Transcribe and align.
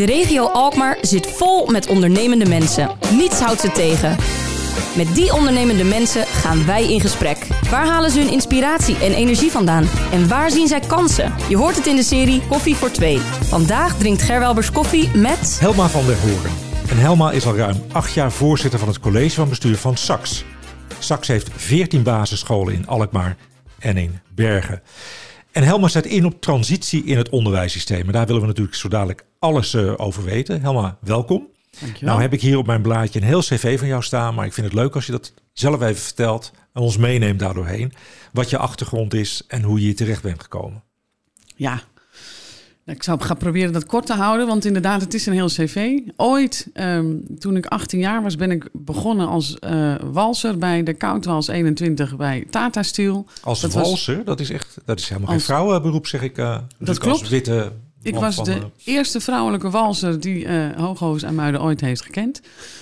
De 0.00 0.06
regio 0.06 0.46
Alkmaar 0.46 0.98
zit 1.00 1.26
vol 1.26 1.66
met 1.66 1.86
ondernemende 1.86 2.48
mensen. 2.48 2.90
Niets 3.16 3.40
houdt 3.40 3.60
ze 3.60 3.72
tegen. 3.72 4.16
Met 4.96 5.14
die 5.14 5.32
ondernemende 5.32 5.84
mensen 5.84 6.26
gaan 6.26 6.66
wij 6.66 6.92
in 6.92 7.00
gesprek. 7.00 7.46
Waar 7.70 7.86
halen 7.86 8.10
ze 8.10 8.18
hun 8.20 8.32
inspiratie 8.32 8.96
en 8.96 9.12
energie 9.12 9.50
vandaan? 9.50 9.88
En 10.12 10.28
waar 10.28 10.50
zien 10.50 10.68
zij 10.68 10.80
kansen? 10.80 11.34
Je 11.48 11.56
hoort 11.56 11.76
het 11.76 11.86
in 11.86 11.96
de 11.96 12.02
serie 12.02 12.42
Koffie 12.48 12.76
voor 12.76 12.90
Twee. 12.90 13.18
Vandaag 13.42 13.98
drinkt 13.98 14.22
Gerwelbers 14.22 14.72
koffie 14.72 15.16
met... 15.16 15.58
Helma 15.60 15.88
van 15.88 16.06
der 16.06 16.16
Hoorn. 16.20 16.52
En 16.88 16.98
Helma 16.98 17.30
is 17.30 17.46
al 17.46 17.56
ruim 17.56 17.82
acht 17.92 18.14
jaar 18.14 18.32
voorzitter 18.32 18.78
van 18.78 18.88
het 18.88 19.00
college 19.00 19.34
van 19.34 19.48
bestuur 19.48 19.76
van 19.76 19.96
SAX. 19.96 20.44
SAX 20.98 21.28
heeft 21.28 21.48
14 21.56 22.02
basisscholen 22.02 22.74
in 22.74 22.86
Alkmaar 22.86 23.36
en 23.78 23.96
in 23.96 24.20
Bergen. 24.34 24.82
En 25.60 25.66
Helma 25.66 25.88
zet 25.88 26.06
in 26.06 26.24
op 26.24 26.40
transitie 26.40 27.04
in 27.04 27.16
het 27.16 27.28
onderwijssysteem. 27.28 28.06
En 28.06 28.12
daar 28.12 28.26
willen 28.26 28.40
we 28.40 28.46
natuurlijk 28.46 28.76
zo 28.76 28.88
dadelijk 28.88 29.24
alles 29.38 29.74
uh, 29.74 29.92
over 29.96 30.24
weten. 30.24 30.60
Helma, 30.60 30.98
welkom. 31.00 31.48
Dankjewel. 31.80 32.08
Nou 32.08 32.20
heb 32.20 32.32
ik 32.32 32.40
hier 32.40 32.58
op 32.58 32.66
mijn 32.66 32.82
blaadje 32.82 33.20
een 33.20 33.26
heel 33.26 33.40
cv 33.40 33.78
van 33.78 33.88
jou 33.88 34.02
staan. 34.02 34.34
Maar 34.34 34.46
ik 34.46 34.52
vind 34.52 34.66
het 34.66 34.74
leuk 34.74 34.94
als 34.94 35.06
je 35.06 35.12
dat 35.12 35.32
zelf 35.52 35.82
even 35.82 36.02
vertelt 36.02 36.52
en 36.72 36.82
ons 36.82 36.96
meeneemt 36.96 37.38
daardoorheen. 37.38 37.92
Wat 38.32 38.50
je 38.50 38.58
achtergrond 38.58 39.14
is 39.14 39.42
en 39.48 39.62
hoe 39.62 39.78
je 39.78 39.84
hier 39.84 39.96
terecht 39.96 40.22
bent 40.22 40.42
gekomen. 40.42 40.82
Ja, 41.56 41.82
ik 42.90 43.02
zal 43.02 43.18
gaan 43.18 43.36
proberen 43.36 43.72
dat 43.72 43.86
kort 43.86 44.06
te 44.06 44.14
houden, 44.14 44.46
want 44.46 44.64
inderdaad, 44.64 45.00
het 45.00 45.14
is 45.14 45.26
een 45.26 45.32
heel 45.32 45.46
cv. 45.46 45.98
Ooit, 46.16 46.66
um, 46.74 47.24
toen 47.38 47.56
ik 47.56 47.66
18 47.66 47.98
jaar 47.98 48.22
was, 48.22 48.36
ben 48.36 48.50
ik 48.50 48.68
begonnen 48.72 49.28
als 49.28 49.56
uh, 49.64 49.94
walser 50.12 50.58
bij 50.58 50.82
de 50.82 50.94
Koudwals 50.94 51.48
21 51.48 52.16
bij 52.16 52.46
Tata 52.50 52.82
Steel. 52.82 53.26
Als 53.42 53.60
dat 53.60 53.72
walser? 53.72 54.16
Was... 54.16 54.24
Dat 54.24 54.40
is 54.40 54.50
echt, 54.50 54.78
dat 54.84 54.98
is 54.98 55.08
helemaal 55.08 55.28
als... 55.28 55.44
geen 55.44 55.54
vrouwenberoep, 55.54 56.06
zeg 56.06 56.22
ik. 56.22 56.38
Uh, 56.38 56.58
dat 56.78 56.98
klopt. 56.98 57.20
Als 57.20 57.28
witte 57.28 57.72
ik 58.02 58.14
was 58.14 58.44
de 58.44 58.56
uh... 58.56 58.64
eerste 58.84 59.20
vrouwelijke 59.20 59.70
walser 59.70 60.20
die 60.20 60.44
uh, 60.44 60.76
Hooghoos 60.76 61.22
en 61.22 61.34
Muiden 61.34 61.62
ooit 61.62 61.80
heeft 61.80 62.02
gekend. 62.02 62.40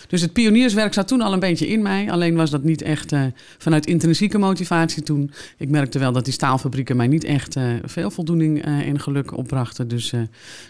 Dus 0.09 0.21
het 0.21 0.33
pionierswerk 0.33 0.95
zat 0.95 1.09
toen 1.09 1.21
al 1.21 1.33
een 1.33 1.41
beetje 1.41 1.69
in 1.69 1.83
mij. 1.83 2.11
Alleen 2.11 2.35
was 2.35 2.51
dat 2.51 2.63
niet 2.63 2.83
echt 2.83 3.13
uh, 3.13 3.23
vanuit 3.59 3.87
intrinsieke 3.87 4.39
motivatie 4.39 5.03
toen. 5.03 5.31
Ik 5.57 5.69
merkte 5.69 5.99
wel 5.99 6.13
dat 6.13 6.25
die 6.25 6.33
staalfabrieken 6.33 6.97
mij 6.97 7.07
niet 7.07 7.25
echt 7.25 7.57
veel 7.85 8.11
voldoening 8.11 8.63
en 8.63 9.01
geluk 9.01 9.37
opbrachten. 9.37 9.89
Dus, 9.89 10.13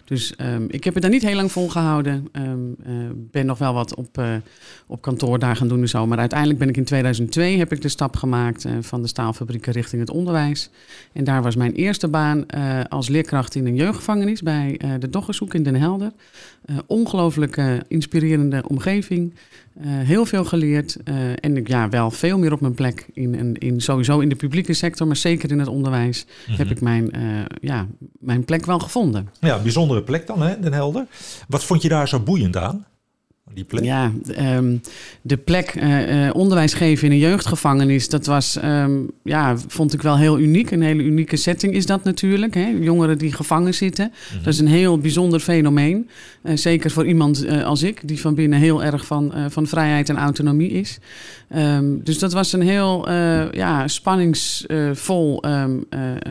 dus 0.04 0.34
um, 0.40 0.66
ik 0.70 0.84
heb 0.84 0.94
het 0.94 1.02
daar 1.02 1.12
niet 1.12 1.22
heel 1.22 1.34
lang 1.34 1.52
volgehouden. 1.52 2.28
Um, 2.32 2.76
ben 3.30 3.46
nog 3.46 3.58
wel 3.58 3.74
wat 3.74 3.94
op, 3.94 4.22
op 4.86 5.02
kantoor 5.02 5.38
daar 5.38 5.56
gaan 5.56 5.68
doen 5.68 5.80
en 5.80 5.88
zo. 5.88 6.06
Maar 6.06 6.18
uiteindelijk 6.18 6.58
ben 6.58 6.68
ik 6.68 6.76
in 6.76 6.84
2002 6.84 7.58
heb 7.58 7.72
ik 7.72 7.82
de 7.82 7.88
stap 7.88 8.16
gemaakt 8.16 8.66
van 8.80 9.02
de 9.02 9.08
staalfabrieken 9.08 9.72
richting 9.72 10.00
het 10.00 10.10
onderwijs. 10.10 10.70
En 11.12 11.24
daar 11.24 11.42
was 11.42 11.56
mijn 11.56 11.72
eerste 11.72 12.08
baan 12.08 12.46
als 12.88 13.08
leerkracht 13.08 13.54
in 13.54 13.66
een 13.66 13.76
jeugdgevangenis 13.76 14.42
bij 14.42 14.80
de 14.98 15.10
Doggershoek 15.10 15.54
in 15.54 15.62
Den 15.62 15.76
Helder. 15.76 16.12
Uh, 16.70 16.78
ongelooflijk 16.86 17.56
uh, 17.56 17.74
inspirerende 17.88 18.62
omgeving. 18.69 19.34
heel 19.80 20.27
veel 20.27 20.44
geleerd. 20.44 20.97
en 21.41 21.62
ja, 21.64 21.88
wel 21.88 22.10
veel 22.10 22.38
meer 22.38 22.52
op 22.52 22.60
mijn 22.60 22.75
plek. 22.75 23.06
In, 23.12 23.34
in, 23.34 23.55
in, 23.55 23.80
sowieso 23.80 24.20
in 24.20 24.28
de 24.28 24.34
publieke 24.34 24.72
sector, 24.72 25.06
maar 25.06 25.16
zeker 25.16 25.50
in 25.50 25.58
het 25.58 25.69
onderwijs. 25.69 26.25
Mm 26.25 26.33
-hmm. 26.47 26.56
heb 26.56 26.70
ik 26.70 26.80
mijn, 26.80 27.10
ja, 27.60 27.86
mijn 28.19 28.44
plek 28.44 28.66
wel 28.66 28.78
gevonden. 28.78 29.28
Ja, 29.41 29.62
bijzondere 29.62 30.02
plek 30.02 30.27
dan, 30.27 30.42
hè, 30.42 30.60
Den 30.60 30.72
Helder. 30.72 31.06
Wat 31.48 31.64
vond 31.64 31.83
je 31.83 31.88
daar 31.88 32.08
zo 32.08 32.20
boeiend 32.20 32.56
aan? 32.56 32.86
Die 33.54 33.64
plek? 33.64 33.84
Ja, 33.84 34.12
um, 34.56 34.80
de 35.22 35.36
plek 35.36 35.74
uh, 35.74 36.30
onderwijs 36.32 36.74
geven 36.74 37.06
in 37.06 37.12
een 37.12 37.18
jeugdgevangenis, 37.18 38.08
dat 38.08 38.27
was, 38.27 38.58
um, 38.64 39.10
ja, 39.22 39.56
vond 39.68 39.94
ik 39.94 40.02
wel 40.02 40.16
heel 40.16 40.38
uniek. 40.38 40.70
Een 40.70 40.82
hele 40.82 41.02
unieke 41.02 41.36
setting 41.36 41.74
is 41.74 41.86
dat 41.86 42.04
natuurlijk. 42.04 42.54
Hè? 42.54 42.66
Jongeren 42.80 43.19
die 43.19 43.32
gevangen 43.32 43.74
zitten. 43.74 44.04
Mm 44.04 44.12
-hmm. 44.28 44.42
Dat 44.42 44.52
is 44.52 44.58
een 44.58 44.69
heel 44.69 44.98
bijzonder 44.98 45.41
fenomeen. 45.41 46.08
Uh, 46.42 46.56
zeker 46.56 46.91
voor 46.91 47.06
iemand 47.06 47.48
als 47.48 47.82
ik, 47.82 48.08
die 48.08 48.20
van 48.20 48.34
binnen 48.34 48.58
heel 48.58 48.84
erg 48.84 49.06
van, 49.06 49.32
van 49.48 49.66
vrijheid 49.66 50.08
en 50.08 50.16
autonomie 50.16 50.70
is. 50.70 50.98
Um, 51.56 52.00
dus 52.04 52.19
dat 52.19 52.32
was 52.32 52.52
een 52.52 52.60
heel 52.60 53.10
ja, 53.52 53.88
spanningsvol, 53.88 55.42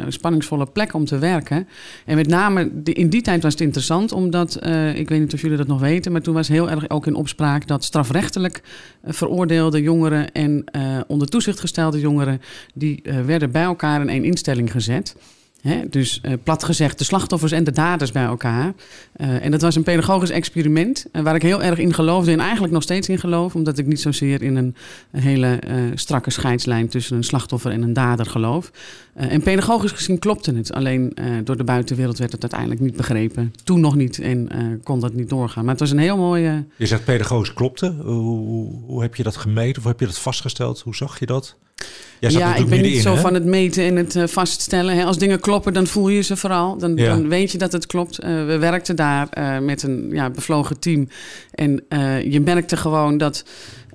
spanningsvolle 0.08 0.66
plek 0.66 0.94
om 0.94 1.06
te 1.06 1.18
werken. 1.18 1.68
En 2.06 2.16
met 2.16 2.28
name 2.28 2.70
de, 2.84 2.94
in 2.94 3.10
die 3.10 3.22
tijd 3.22 3.44
was 3.44 3.52
het 3.52 3.62
interessant, 3.62 4.12
omdat, 4.12 4.56
ik 4.96 5.10
weet 5.10 5.20
niet 5.20 5.34
of 5.34 5.42
jullie 5.42 5.58
dat 5.58 5.68
nog 5.68 5.80
weten, 5.80 6.12
maar 6.12 6.22
toen 6.22 6.34
was 6.34 6.48
heel 6.48 6.70
erg 6.70 6.90
ook 6.90 7.06
in 7.08 7.16
opspraak 7.16 7.68
dat 7.68 7.84
strafrechtelijk 7.84 8.62
uh, 9.06 9.14
veroordeelde 9.14 9.82
jongeren 9.82 10.32
en 10.32 10.64
uh, 10.76 11.00
onder 11.08 11.28
toezicht 11.28 11.60
gestelde 11.60 12.00
jongeren, 12.00 12.42
die 12.74 13.00
uh, 13.04 13.22
werden 13.22 13.52
bij 13.52 13.64
elkaar 13.64 14.02
in 14.02 14.10
één 14.10 14.24
instelling 14.24 14.72
gezet. 14.72 15.16
Dus 15.90 16.22
uh, 16.24 16.34
plat 16.44 16.64
gezegd, 16.64 16.98
de 16.98 17.04
slachtoffers 17.04 17.52
en 17.52 17.64
de 17.64 17.72
daders 17.72 18.12
bij 18.12 18.24
elkaar. 18.24 18.74
Uh, 19.18 19.46
en 19.46 19.52
dat 19.52 19.62
was 19.62 19.76
een 19.76 19.84
pedagogisch 19.84 20.30
experiment 20.30 21.06
uh, 21.12 21.22
waar 21.22 21.36
ik 21.36 21.42
heel 21.42 21.64
erg 21.64 21.80
in 21.80 21.94
geloofde 21.94 22.32
en 22.32 22.40
eigenlijk 22.40 22.74
nog 22.74 22.84
steeds 22.84 23.10
in 23.10 23.20
geloof, 23.20 23.56
omdat 23.56 23.78
ik 23.78 23.88
niet 23.88 24.02
zozeer 24.02 24.42
in 24.42 24.56
een, 24.56 24.76
een 25.12 25.22
hele 25.22 25.60
strakke 25.96 26.30
scheidslijn 26.30 26.88
tussen 26.88 27.18
een 27.18 27.24
slachtoffer 27.24 27.72
en 27.72 27.82
een 27.82 27.94
dader 27.94 28.26
geloof. 28.26 28.72
en 29.14 29.42
pedagogisch 29.42 29.92
gezien 29.92 30.20
klopte 30.20 30.54
het, 30.54 30.74
alleen 30.74 31.18
door 31.44 31.58
de 31.58 31.64
buitenwereld 31.64 32.18
werd 32.18 32.32
het 32.32 32.42
uiteindelijk 32.42 32.82
niet 32.82 32.96
begrepen. 32.96 33.54
Toen 33.64 33.80
nog 33.80 33.96
niet 33.96 34.20
en 34.20 34.50
kon 34.84 35.00
dat 35.00 35.14
niet 35.14 35.30
doorgaan. 35.30 35.64
Maar 35.64 35.72
het 35.72 35.80
was 35.80 35.92
een 35.92 35.98
heel 35.98 36.18
mooie. 36.18 36.66
Je 36.76 36.86
zegt 36.86 37.06
pedagogisch 37.06 37.54
klopte. 37.54 37.96
Hoe, 38.04 38.72
hoe 38.86 39.02
heb 39.02 39.16
je 39.16 39.24
dat 39.24 39.38
gemeten 39.38 39.82
of 39.82 39.88
heb 39.88 40.00
je 40.00 40.06
dat 40.06 40.20
vastgesteld? 40.20 40.80
Hoe 40.80 40.96
zag 40.96 41.20
je 41.20 41.26
dat? 41.26 41.56
Ja, 42.20 42.56
ik 42.56 42.68
ben 42.68 42.82
niet 42.82 42.96
in, 42.96 43.02
zo 43.02 43.14
hè? 43.14 43.22
van 43.22 43.34
het 43.34 43.46
meten 43.46 43.84
en 43.84 43.96
het 43.96 44.16
uh, 44.16 44.24
vaststellen. 44.28 44.96
Hè. 44.96 45.04
Als 45.04 45.18
dingen 45.18 45.40
kloppen, 45.40 45.74
dan 45.74 45.88
voel 45.88 46.10
je 46.10 46.22
ze 46.22 46.38
vooral. 46.38 46.78
Dan, 46.78 46.96
ja. 46.96 47.08
dan 47.08 47.28
weet 47.28 47.52
je 47.52 47.58
dat 47.58 47.72
het 47.72 47.86
klopt. 47.86 48.24
Uh, 48.24 48.46
we 48.46 48.58
werkten 48.58 48.96
daar 48.96 49.28
uh, 49.38 49.60
met 49.60 49.84
een 49.84 50.10
ja, 50.12 50.30
bevlogen 50.30 50.80
team. 50.80 51.08
En 51.52 51.86
je 52.30 52.42
merkte 52.44 52.78
gewoon 52.78 53.18
dat 53.18 53.44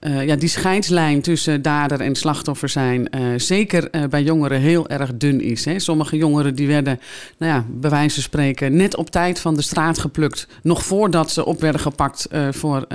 uh, 0.07 0.27
ja, 0.27 0.37
die 0.37 0.49
scheidslijn 0.49 1.21
tussen 1.21 1.63
dader 1.63 2.01
en 2.01 2.15
slachtoffer 2.15 2.69
zijn, 2.69 3.09
uh, 3.15 3.21
zeker 3.37 3.89
uh, 3.93 4.05
bij 4.05 4.23
jongeren 4.23 4.61
heel 4.61 4.89
erg 4.89 5.11
dun 5.15 5.41
is. 5.41 5.65
Hè. 5.65 5.79
Sommige 5.79 6.17
jongeren 6.17 6.55
die 6.55 6.67
werden, 6.67 7.01
nou 7.39 7.53
ja, 7.53 7.65
bij 7.69 7.91
wijze 7.91 8.15
van 8.15 8.23
spreken, 8.23 8.77
net 8.77 8.97
op 8.97 9.11
tijd 9.11 9.41
van 9.41 9.55
de 9.55 9.63
straat 9.63 9.99
geplukt. 9.99 10.47
Nog 10.63 10.85
voordat 10.85 11.31
ze 11.31 11.45
op 11.45 11.61
werden 11.61 11.81
gepakt 11.81 12.29
voor 12.51 12.87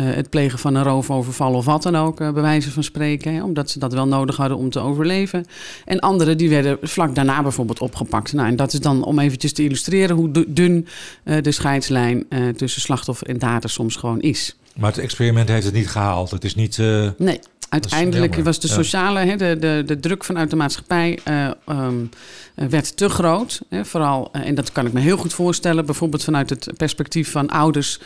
het 0.00 0.30
plegen 0.30 0.58
van 0.58 0.74
een 0.74 0.82
roofoverval 0.82 1.54
of 1.54 1.64
wat 1.64 1.82
dan 1.82 1.96
ook, 1.96 2.18
bij 2.18 2.32
wijze 2.32 2.70
van 2.70 2.82
spreken. 2.82 3.42
Omdat 3.42 3.70
ze 3.70 3.78
dat 3.78 3.92
wel 3.92 4.06
nodig 4.06 4.36
hadden 4.36 4.58
om 4.58 4.70
te 4.70 4.80
overleven. 4.80 5.44
En 5.84 6.00
anderen 6.00 6.38
die 6.38 6.48
werden 6.48 6.78
vlak 6.82 7.14
daarna 7.14 7.42
bijvoorbeeld 7.42 7.80
opgepakt. 7.80 8.32
Nou, 8.32 8.48
en 8.48 8.56
dat 8.56 8.72
is 8.72 8.80
dan 8.80 9.04
om 9.04 9.18
eventjes 9.18 9.52
te 9.52 9.64
illustreren 9.64 10.16
hoe 10.16 10.44
dun 10.48 10.86
de 11.42 11.52
scheidslijn 11.52 12.26
tussen 12.56 12.80
slachtoffer 12.80 13.26
en 13.26 13.38
dader 13.38 13.70
soms 13.70 13.96
gewoon 13.96 14.20
is. 14.20 14.56
Maar 14.74 14.90
het 14.90 15.00
experiment 15.00 15.48
heeft 15.48 15.64
het 15.64 15.74
niet 15.74 15.88
gehaald. 15.88 16.30
Het 16.30 16.44
is 16.44 16.54
niet. 16.54 16.78
Uh, 16.78 17.10
nee, 17.18 17.40
uiteindelijk 17.68 18.34
was 18.34 18.60
de 18.60 18.68
sociale, 18.68 19.20
ja. 19.20 19.26
hè, 19.26 19.36
de, 19.36 19.56
de, 19.58 19.82
de 19.86 20.00
druk 20.00 20.24
vanuit 20.24 20.50
de 20.50 20.56
maatschappij 20.56 21.18
uh, 21.28 21.50
um, 21.68 22.08
werd 22.54 22.96
te 22.96 23.08
groot. 23.08 23.60
Vooral, 23.70 24.30
uh, 24.32 24.46
en 24.46 24.54
dat 24.54 24.72
kan 24.72 24.86
ik 24.86 24.92
me 24.92 25.00
heel 25.00 25.16
goed 25.16 25.32
voorstellen, 25.34 25.86
bijvoorbeeld 25.86 26.24
vanuit 26.24 26.50
het 26.50 26.68
perspectief 26.76 27.30
van 27.30 27.48
ouders. 27.48 28.00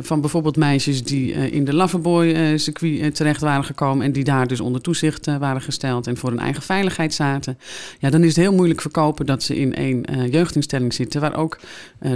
Van 0.00 0.20
bijvoorbeeld 0.20 0.56
meisjes 0.56 1.04
die 1.04 1.32
in 1.32 1.64
de 1.64 1.74
Loverboy-circuit 1.74 3.14
terecht 3.14 3.40
waren 3.40 3.64
gekomen. 3.64 4.06
en 4.06 4.12
die 4.12 4.24
daar 4.24 4.46
dus 4.46 4.60
onder 4.60 4.80
toezicht 4.80 5.26
waren 5.26 5.62
gesteld. 5.62 6.06
en 6.06 6.16
voor 6.16 6.30
hun 6.30 6.38
eigen 6.38 6.62
veiligheid 6.62 7.14
zaten. 7.14 7.58
Ja, 7.98 8.10
dan 8.10 8.22
is 8.22 8.28
het 8.28 8.44
heel 8.44 8.54
moeilijk 8.54 8.80
verkopen 8.80 9.26
dat 9.26 9.42
ze 9.42 9.56
in 9.56 9.74
één 9.74 10.04
jeugdinstelling 10.30 10.94
zitten. 10.94 11.20
waar 11.20 11.36
ook 11.36 11.58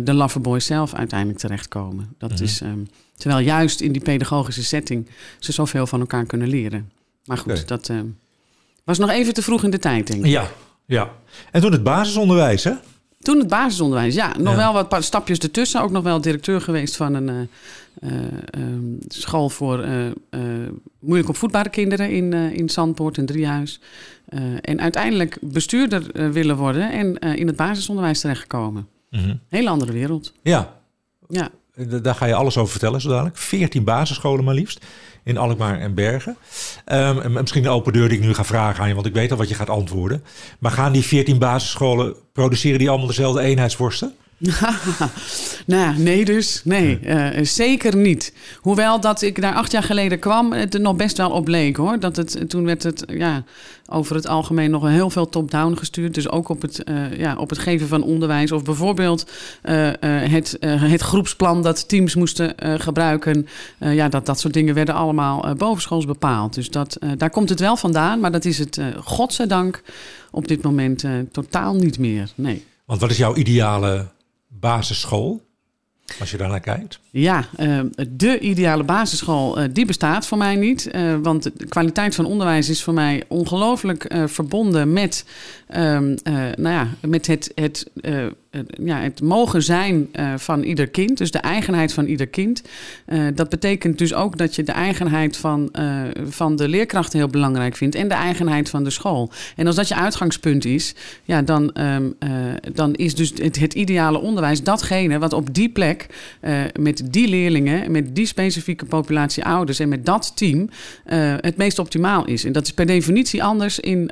de 0.03 0.15
Loverboys 0.15 0.67
zelf 0.67 0.95
uiteindelijk 0.95 1.39
terechtkomen. 1.39 2.15
Dat 2.19 2.31
mm 2.31 2.37
-hmm. 2.37 2.45
is. 2.45 2.61
Um, 2.61 2.89
Terwijl 3.17 3.45
juist 3.45 3.81
in 3.81 3.93
die 3.93 4.03
pedagogische 4.03 4.65
setting 4.65 5.09
ze 5.39 5.53
zoveel 5.53 5.87
van 5.87 6.01
elkaar 6.01 6.25
kunnen 6.25 6.49
leren. 6.49 6.91
Maar 7.25 7.39
goed, 7.39 7.53
okay. 7.53 7.65
dat 7.65 7.89
uh, 7.89 8.01
was 8.85 8.99
nog 8.99 9.11
even 9.11 9.35
te 9.35 9.43
vroeg 9.43 9.65
in 9.65 9.71
de 9.71 9.79
tijd, 9.79 10.07
denk 10.07 10.25
ik. 10.25 10.31
Ja, 10.31 10.51
ja. 10.87 11.11
En 11.51 11.61
toen 11.61 11.73
het 11.73 11.83
basisonderwijs, 11.83 12.65
hè? 12.65 12.73
Toen 13.27 13.39
het 13.39 13.49
basisonderwijs, 13.49 14.15
ja. 14.15 14.35
Nog 14.39 14.53
ja. 14.53 14.59
wel 14.59 14.73
wat 14.73 14.89
paar 14.89 15.03
stapjes 15.03 15.39
ertussen. 15.39 15.83
Ook 15.83 15.91
nog 15.91 16.03
wel 16.03 16.21
directeur 16.21 16.61
geweest 16.61 16.97
van 16.97 17.15
een 17.15 17.49
uh, 18.03 18.13
uh, 18.13 18.21
school 19.09 19.49
voor 19.49 19.87
moeilijk 20.99 21.29
opvoedbare 21.29 21.69
kinderen 21.69 22.11
in, 22.11 22.33
in 22.33 22.69
Zandpoort 22.69 23.19
en 23.19 23.27
Driehuis. 23.27 23.81
en 24.61 24.81
uiteindelijk 24.81 25.39
bestuurder 25.41 26.33
willen 26.33 26.57
worden 26.57 26.93
en 26.93 27.19
in 27.37 27.47
het 27.47 27.57
basisonderwijs 27.57 28.21
terechtgekomen. 28.21 28.87
Mm 29.11 29.21
-hmm. 29.21 29.41
Hele 29.49 29.69
andere 29.69 29.93
wereld. 29.93 30.33
Ja. 30.43 30.81
Ja. 31.29 31.49
Daar 32.03 32.15
ga 32.15 32.27
je 32.27 32.35
alles 32.35 32.57
over 32.57 32.71
vertellen 32.71 33.01
zo 33.01 33.09
dadelijk. 33.09 33.37
14 33.37 33.85
basisscholen 33.85 34.45
maar 34.45 34.55
liefst. 34.55 34.85
In 35.27 35.39
Alkmaar 35.39 35.81
en 35.81 35.95
Bergen. 35.95 36.37
En 36.85 37.33
misschien 37.33 37.65
een 37.65 37.71
open 37.71 37.93
deur 37.93 38.09
die 38.09 38.19
ik 38.19 38.25
nu 38.25 38.35
ga 38.35 38.45
vragen 38.45 38.83
aan 38.83 38.89
je. 38.89 38.95
Want 38.95 39.07
ik 39.07 39.15
weet 39.15 39.31
al 39.31 39.37
wat 39.37 39.49
je 39.49 39.55
gaat 39.55 39.71
antwoorden. 39.71 40.25
Maar 40.59 40.71
gaan 40.71 40.93
die 40.93 41.03
14 41.03 41.39
basisscholen... 41.39 42.15
Produceren 42.33 42.79
die 42.79 42.89
allemaal 42.89 43.07
dezelfde 43.07 43.41
eenheidsworsten? 43.41 44.15
nou 45.67 45.99
nee 45.99 46.25
dus. 46.25 46.61
Nee, 46.65 46.99
uh, 47.05 47.29
zeker 47.43 47.97
niet. 47.97 48.33
Hoewel 48.61 49.01
dat 49.01 49.23
ik 49.23 49.41
daar 49.41 49.55
acht 49.55 49.73
jaar 49.73 49.83
geleden 49.83 50.19
kwam, 50.19 50.53
het 50.53 50.75
er 50.75 50.81
nog 50.81 50.97
best 50.97 51.17
wel 51.17 51.31
op 51.31 51.49
leek 51.49 51.77
hoor. 51.77 51.99
Dat 52.01 52.17
het, 52.17 52.45
toen 52.49 52.65
werd 52.65 52.83
het 52.83 53.05
ja, 53.07 53.45
over 53.87 54.15
het 54.15 54.27
algemeen 54.27 54.71
nog 54.71 54.89
heel 54.89 55.11
veel 55.11 55.29
top-down 55.29 55.77
gestuurd. 55.77 56.15
Dus 56.15 56.31
ook 56.31 56.49
op 56.49 56.63
het, 56.63 56.83
uh, 56.85 57.19
ja, 57.19 57.37
op 57.37 57.51
het 57.51 57.59
geven 57.59 57.89
van 57.89 58.03
onderwijs. 58.03 58.53
Of 58.53 58.63
bijvoorbeeld 58.63 59.31
uh, 59.65 59.91
het, 60.01 60.57
het 60.61 61.01
groepsplan 61.01 61.63
dat 61.63 61.89
teams 61.89 62.15
moesten 62.15 62.55
gebruiken. 62.81 63.47
ja, 63.79 64.09
dat, 64.09 64.27
dat 64.27 64.41
soort 64.41 64.55
dingen 64.55 64.75
werden 64.75 64.95
allemaal 64.95 65.55
bovenschools 65.55 66.05
bepaald. 66.05 66.55
Dus 66.55 66.71
dat, 66.71 66.99
daar 67.17 67.31
komt 67.31 67.49
het 67.49 67.61
wel 67.61 67.77
vandaan. 67.77 68.21
Maar 68.21 68.33
dat 68.33 68.45
is 68.45 68.59
het, 68.59 68.81
godzijdank, 69.05 69.83
op 70.31 70.49
dit 70.49 70.63
moment 70.63 71.05
totaal 71.33 71.75
niet 71.75 71.99
meer. 71.99 72.31
Nee. 72.35 72.65
Want 72.85 73.01
wat 73.01 73.11
is 73.11 73.17
jouw 73.17 73.35
ideale 73.35 74.07
basisschool? 74.61 75.45
Als 76.21 76.31
je 76.31 76.37
daarnaar 76.37 76.61
kijkt? 76.61 77.01
Ja, 77.11 77.45
uh, 77.61 77.81
de 78.09 78.39
ideale 78.39 78.85
basisschool, 78.85 79.63
uh, 79.63 79.69
die 79.73 79.87
bestaat 79.87 80.27
voor 80.27 80.39
mij 80.39 80.57
niet. 80.57 80.89
Uh, 80.93 81.17
want 81.23 81.43
de 81.43 81.67
kwaliteit 81.67 82.15
van 82.15 82.25
onderwijs 82.25 82.69
is 82.69 82.83
voor 82.83 82.95
mij 82.95 83.25
ongelooflijk 83.29 84.15
verbonden 84.27 84.93
met, 84.93 85.25
ehm, 85.69 86.17
nou 86.55 86.69
ja, 86.69 86.89
met 87.01 87.27
het, 87.27 87.53
het 87.55 87.91
ja, 88.85 89.01
het 89.01 89.23
mogen 89.23 89.63
zijn 89.63 90.09
uh, 90.13 90.33
van 90.37 90.63
ieder 90.63 90.89
kind, 90.89 91.19
dus 91.19 91.31
de 91.31 91.39
eigenheid 91.39 91.93
van 91.93 92.07
ieder 92.07 92.27
kind. 92.27 92.63
Uh, 93.09 93.27
dat 93.35 93.49
betekent 93.49 93.99
dus 93.99 94.15
ook 94.15 94.39
dat 94.39 94.55
je 94.55 94.63
de 94.63 94.73
eigenheid 94.73 95.37
van, 95.37 95.69
uh, 95.73 96.03
van 96.29 96.57
de 96.57 96.69
leerkrachten 96.69 97.19
heel 97.19 97.29
belangrijk 97.29 97.77
vindt 97.77 97.95
en 97.95 98.09
de 98.09 98.15
eigenheid 98.15 98.71
van 98.71 98.85
de 98.85 98.91
school. 98.91 99.31
En 99.57 99.67
als 99.67 99.77
dat 99.77 99.89
je 99.89 99.95
uitgangspunt 99.95 100.65
is, 100.65 100.95
ja, 101.25 101.43
dan, 101.43 101.77
um, 101.81 102.15
dan 102.73 102.95
is 102.95 103.15
dus 103.15 103.33
het, 103.43 103.59
het, 103.59 103.75
ideale 103.75 104.21
onderwijs 104.21 104.63
datgene 104.63 105.19
wat 105.19 105.33
op 105.33 105.55
die 105.55 105.69
plek 105.69 106.07
met 106.81 107.03
die 107.11 107.29
leerlingen, 107.29 107.91
met 107.91 108.15
die 108.15 108.27
specifieke 108.27 108.85
populatie 108.85 109.45
ouders 109.45 109.79
en 109.79 109.89
met 109.89 110.07
dat 110.07 110.33
team 110.35 110.69
het 111.41 111.57
meest 111.57 111.79
optimaal 111.79 112.25
is. 112.25 112.45
En 112.45 112.53
dat 112.53 112.65
is 112.65 112.73
per 112.73 112.87
definitie 112.87 113.45
anders 113.45 113.81
in, 113.81 114.11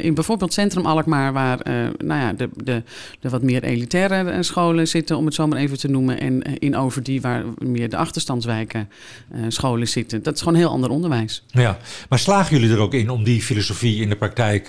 in 0.00 0.14
bijvoorbeeld 0.14 0.52
Centrum 0.52 0.86
Alkmaar, 0.86 1.32
waar 1.32 1.58
nou 1.98 2.20
ja, 2.20 2.32
de, 2.32 2.48
de, 2.64 2.82
de 3.20 3.28
wat 3.28 3.42
meer 3.42 3.64
elitaire 3.66 4.30
eh, 4.30 4.42
scholen 4.42 4.88
zitten, 4.88 5.16
om 5.16 5.24
het 5.24 5.34
zo 5.34 5.46
maar 5.46 5.58
even 5.58 5.78
te 5.78 5.88
noemen. 5.88 6.20
En 6.20 6.42
eh, 6.42 6.54
in 6.58 6.76
Overdie, 6.76 7.20
waar 7.20 7.44
meer 7.58 7.90
de 7.90 7.96
achterstandswijken 7.96 8.88
uh, 9.34 9.44
scholen 9.48 9.88
zitten. 9.88 10.22
Dat 10.22 10.34
is 10.34 10.40
gewoon 10.42 10.58
heel 10.58 10.68
ander 10.68 10.90
onderwijs. 10.90 11.44
Ja, 11.46 11.78
maar 12.08 12.18
slagen 12.18 12.58
jullie 12.58 12.74
er 12.74 12.80
ook 12.80 12.94
in 12.94 13.10
om 13.10 13.24
die 13.24 13.42
filosofie 13.42 14.00
in 14.00 14.08
de 14.08 14.16
praktijk 14.16 14.64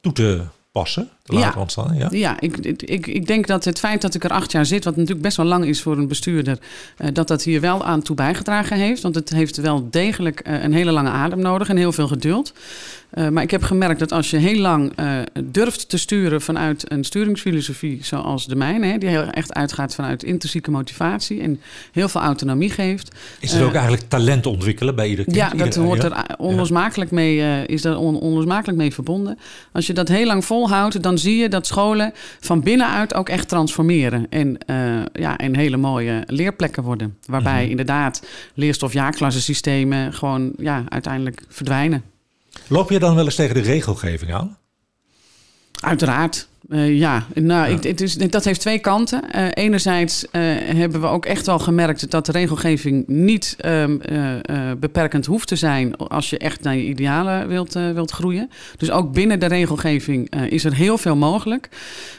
toe 0.00 0.12
te 0.12 0.42
passen? 0.72 1.10
Ja, 1.28 1.54
ontstaan? 1.56 1.96
Ja, 1.96 2.08
ja 2.10 2.40
ik, 2.40 2.56
ik, 2.56 3.06
ik 3.06 3.26
denk 3.26 3.46
dat 3.46 3.64
het 3.64 3.78
feit 3.78 4.02
dat 4.02 4.14
ik 4.14 4.24
er 4.24 4.30
acht 4.30 4.52
jaar 4.52 4.66
zit, 4.66 4.84
wat 4.84 4.96
natuurlijk 4.96 5.22
best 5.22 5.36
wel 5.36 5.46
lang 5.46 5.64
is 5.64 5.82
voor 5.82 5.96
een 5.96 6.08
bestuurder, 6.08 6.58
uh, 6.98 7.08
dat 7.12 7.28
dat 7.28 7.42
hier 7.42 7.60
wel 7.60 7.84
aan 7.84 8.02
toe 8.02 8.16
bijgedragen 8.16 8.76
heeft. 8.76 9.02
Want 9.02 9.14
het 9.14 9.30
heeft 9.30 9.56
wel 9.56 9.88
degelijk 9.90 10.48
uh, 10.48 10.62
een 10.62 10.72
hele 10.72 10.90
lange 10.90 11.10
adem 11.10 11.38
nodig 11.38 11.68
en 11.68 11.76
heel 11.76 11.92
veel 11.92 12.08
geduld. 12.08 12.52
Uh, 13.14 13.28
maar 13.28 13.42
ik 13.42 13.50
heb 13.50 13.62
gemerkt 13.62 13.98
dat 13.98 14.12
als 14.12 14.30
je 14.30 14.36
heel 14.36 14.60
lang 14.60 14.92
uh, 15.00 15.20
durft 15.44 15.88
te 15.88 15.98
sturen 15.98 16.40
vanuit 16.40 16.92
een 16.92 17.04
sturingsfilosofie 17.04 17.98
zoals 18.02 18.46
de 18.46 18.56
mijne, 18.56 18.86
hè, 18.86 18.98
die 18.98 19.08
heel 19.08 19.30
echt 19.30 19.54
uitgaat 19.54 19.94
vanuit 19.94 20.22
intrinsieke 20.22 20.70
motivatie 20.70 21.40
en 21.40 21.60
heel 21.92 22.08
veel 22.08 22.20
autonomie 22.20 22.70
geeft. 22.70 23.14
Is 23.40 23.52
er 23.52 23.64
ook 23.64 23.72
eigenlijk 23.72 24.08
talent 24.08 24.46
ontwikkelen 24.46 24.94
bij 24.94 25.08
ieder 25.08 25.24
kind? 25.24 25.36
Ja, 25.36 25.50
dat 25.50 25.74
hoort 25.74 26.04
er 26.04 26.24
onlosmakelijk 26.38 27.10
mee, 27.10 27.66
is 27.66 27.84
on, 27.84 28.20
onlosmakelijk 28.20 28.78
mee 28.78 28.94
verbonden. 28.94 29.38
Als 29.72 29.86
je 29.86 29.92
dat 29.92 30.08
heel 30.08 30.26
lang 30.26 30.44
volhoudt, 30.44 31.02
dan 31.02 31.17
zie 31.18 31.36
je 31.36 31.48
dat 31.48 31.66
scholen 31.66 32.12
van 32.40 32.60
binnenuit 32.60 33.14
ook 33.14 33.28
echt 33.28 33.48
transformeren 33.48 34.26
en, 34.30 34.58
ja, 35.12 35.36
en 35.36 35.56
hele 35.56 35.76
mooie 35.76 36.22
leerplekken 36.26 36.82
worden. 36.82 37.16
Waarbij 37.26 37.52
mm 37.52 37.60
-hmm. 37.60 37.70
inderdaad 37.70 38.22
leerstof-jaarklassensystemen 38.54 40.12
gewoon 40.12 40.52
ja, 40.56 40.84
uiteindelijk 40.88 41.42
verdwijnen. 41.48 42.02
Loop 42.66 42.90
je 42.90 42.98
dan 42.98 43.14
wel 43.14 43.24
eens 43.24 43.34
tegen 43.34 43.54
de 43.54 43.60
regelgeving 43.60 44.34
aan? 44.34 44.56
Uiteraard. 45.80 46.48
Uh, 46.68 46.98
ja, 46.98 47.26
nou, 47.34 47.70
ja. 47.70 47.76
Ik, 47.76 47.82
het 47.82 48.00
is, 48.00 48.14
dat 48.14 48.44
heeft 48.44 48.60
twee 48.60 48.78
kanten. 48.78 49.22
Uh, 49.34 49.46
enerzijds 49.54 50.24
uh, 50.24 50.30
hebben 50.76 51.00
we 51.00 51.06
ook 51.06 51.26
echt 51.26 51.46
wel 51.46 51.58
gemerkt 51.58 52.10
dat 52.10 52.26
de 52.26 52.32
regelgeving 52.32 53.06
niet 53.06 53.56
um, 53.66 54.00
beperkend 54.78 55.26
hoeft 55.26 55.48
te 55.48 55.56
zijn 55.56 55.96
als 55.96 56.30
je 56.30 56.38
echt 56.38 56.62
naar 56.62 56.76
je 56.76 56.84
idealen 56.84 57.48
wilt, 57.48 57.72
wilt 57.72 58.10
groeien. 58.10 58.50
Dus 58.76 58.90
ook 58.90 59.12
binnen 59.12 59.40
de 59.40 59.46
regelgeving 59.46 60.34
is 60.48 60.64
er 60.64 60.74
heel 60.74 60.98
veel 60.98 61.16
mogelijk. 61.16 61.68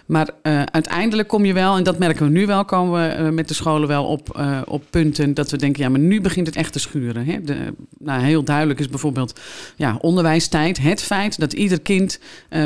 Maar 0.06 0.30
uiteindelijk 0.72 1.28
kom 1.28 1.46
je 1.46 1.54
wel, 1.54 1.78
en 1.78 1.84
dat 1.84 2.00
merken 2.00 2.26
we 2.26 2.32
nu 2.32 2.46
wel, 2.46 2.66
komen 2.66 3.26
we 3.26 3.32
met 3.32 3.48
de 3.48 3.54
scholen 3.54 3.88
wel 3.88 4.06
op, 4.06 4.42
op 4.66 4.84
punten 4.90 5.34
dat 5.34 5.52
we 5.52 5.58
denken, 5.58 5.84
ja, 5.84 5.90
maar 5.90 6.00
nu 6.00 6.22
begint 6.22 6.48
het 6.48 6.56
echt 6.56 6.74
te 6.74 6.80
schuren. 6.80 7.26
Hè? 7.26 7.42
De, 7.42 7.58
nou, 8.00 8.22
heel 8.22 8.44
duidelijk 8.44 8.80
is 8.80 8.90
bijvoorbeeld 8.90 9.40
ja, 9.76 9.98
onderwijstijd. 10.02 10.78
Het 10.78 11.02
feit 11.02 11.40
dat 11.40 11.54
ieder 11.54 11.82
kind 11.82 12.20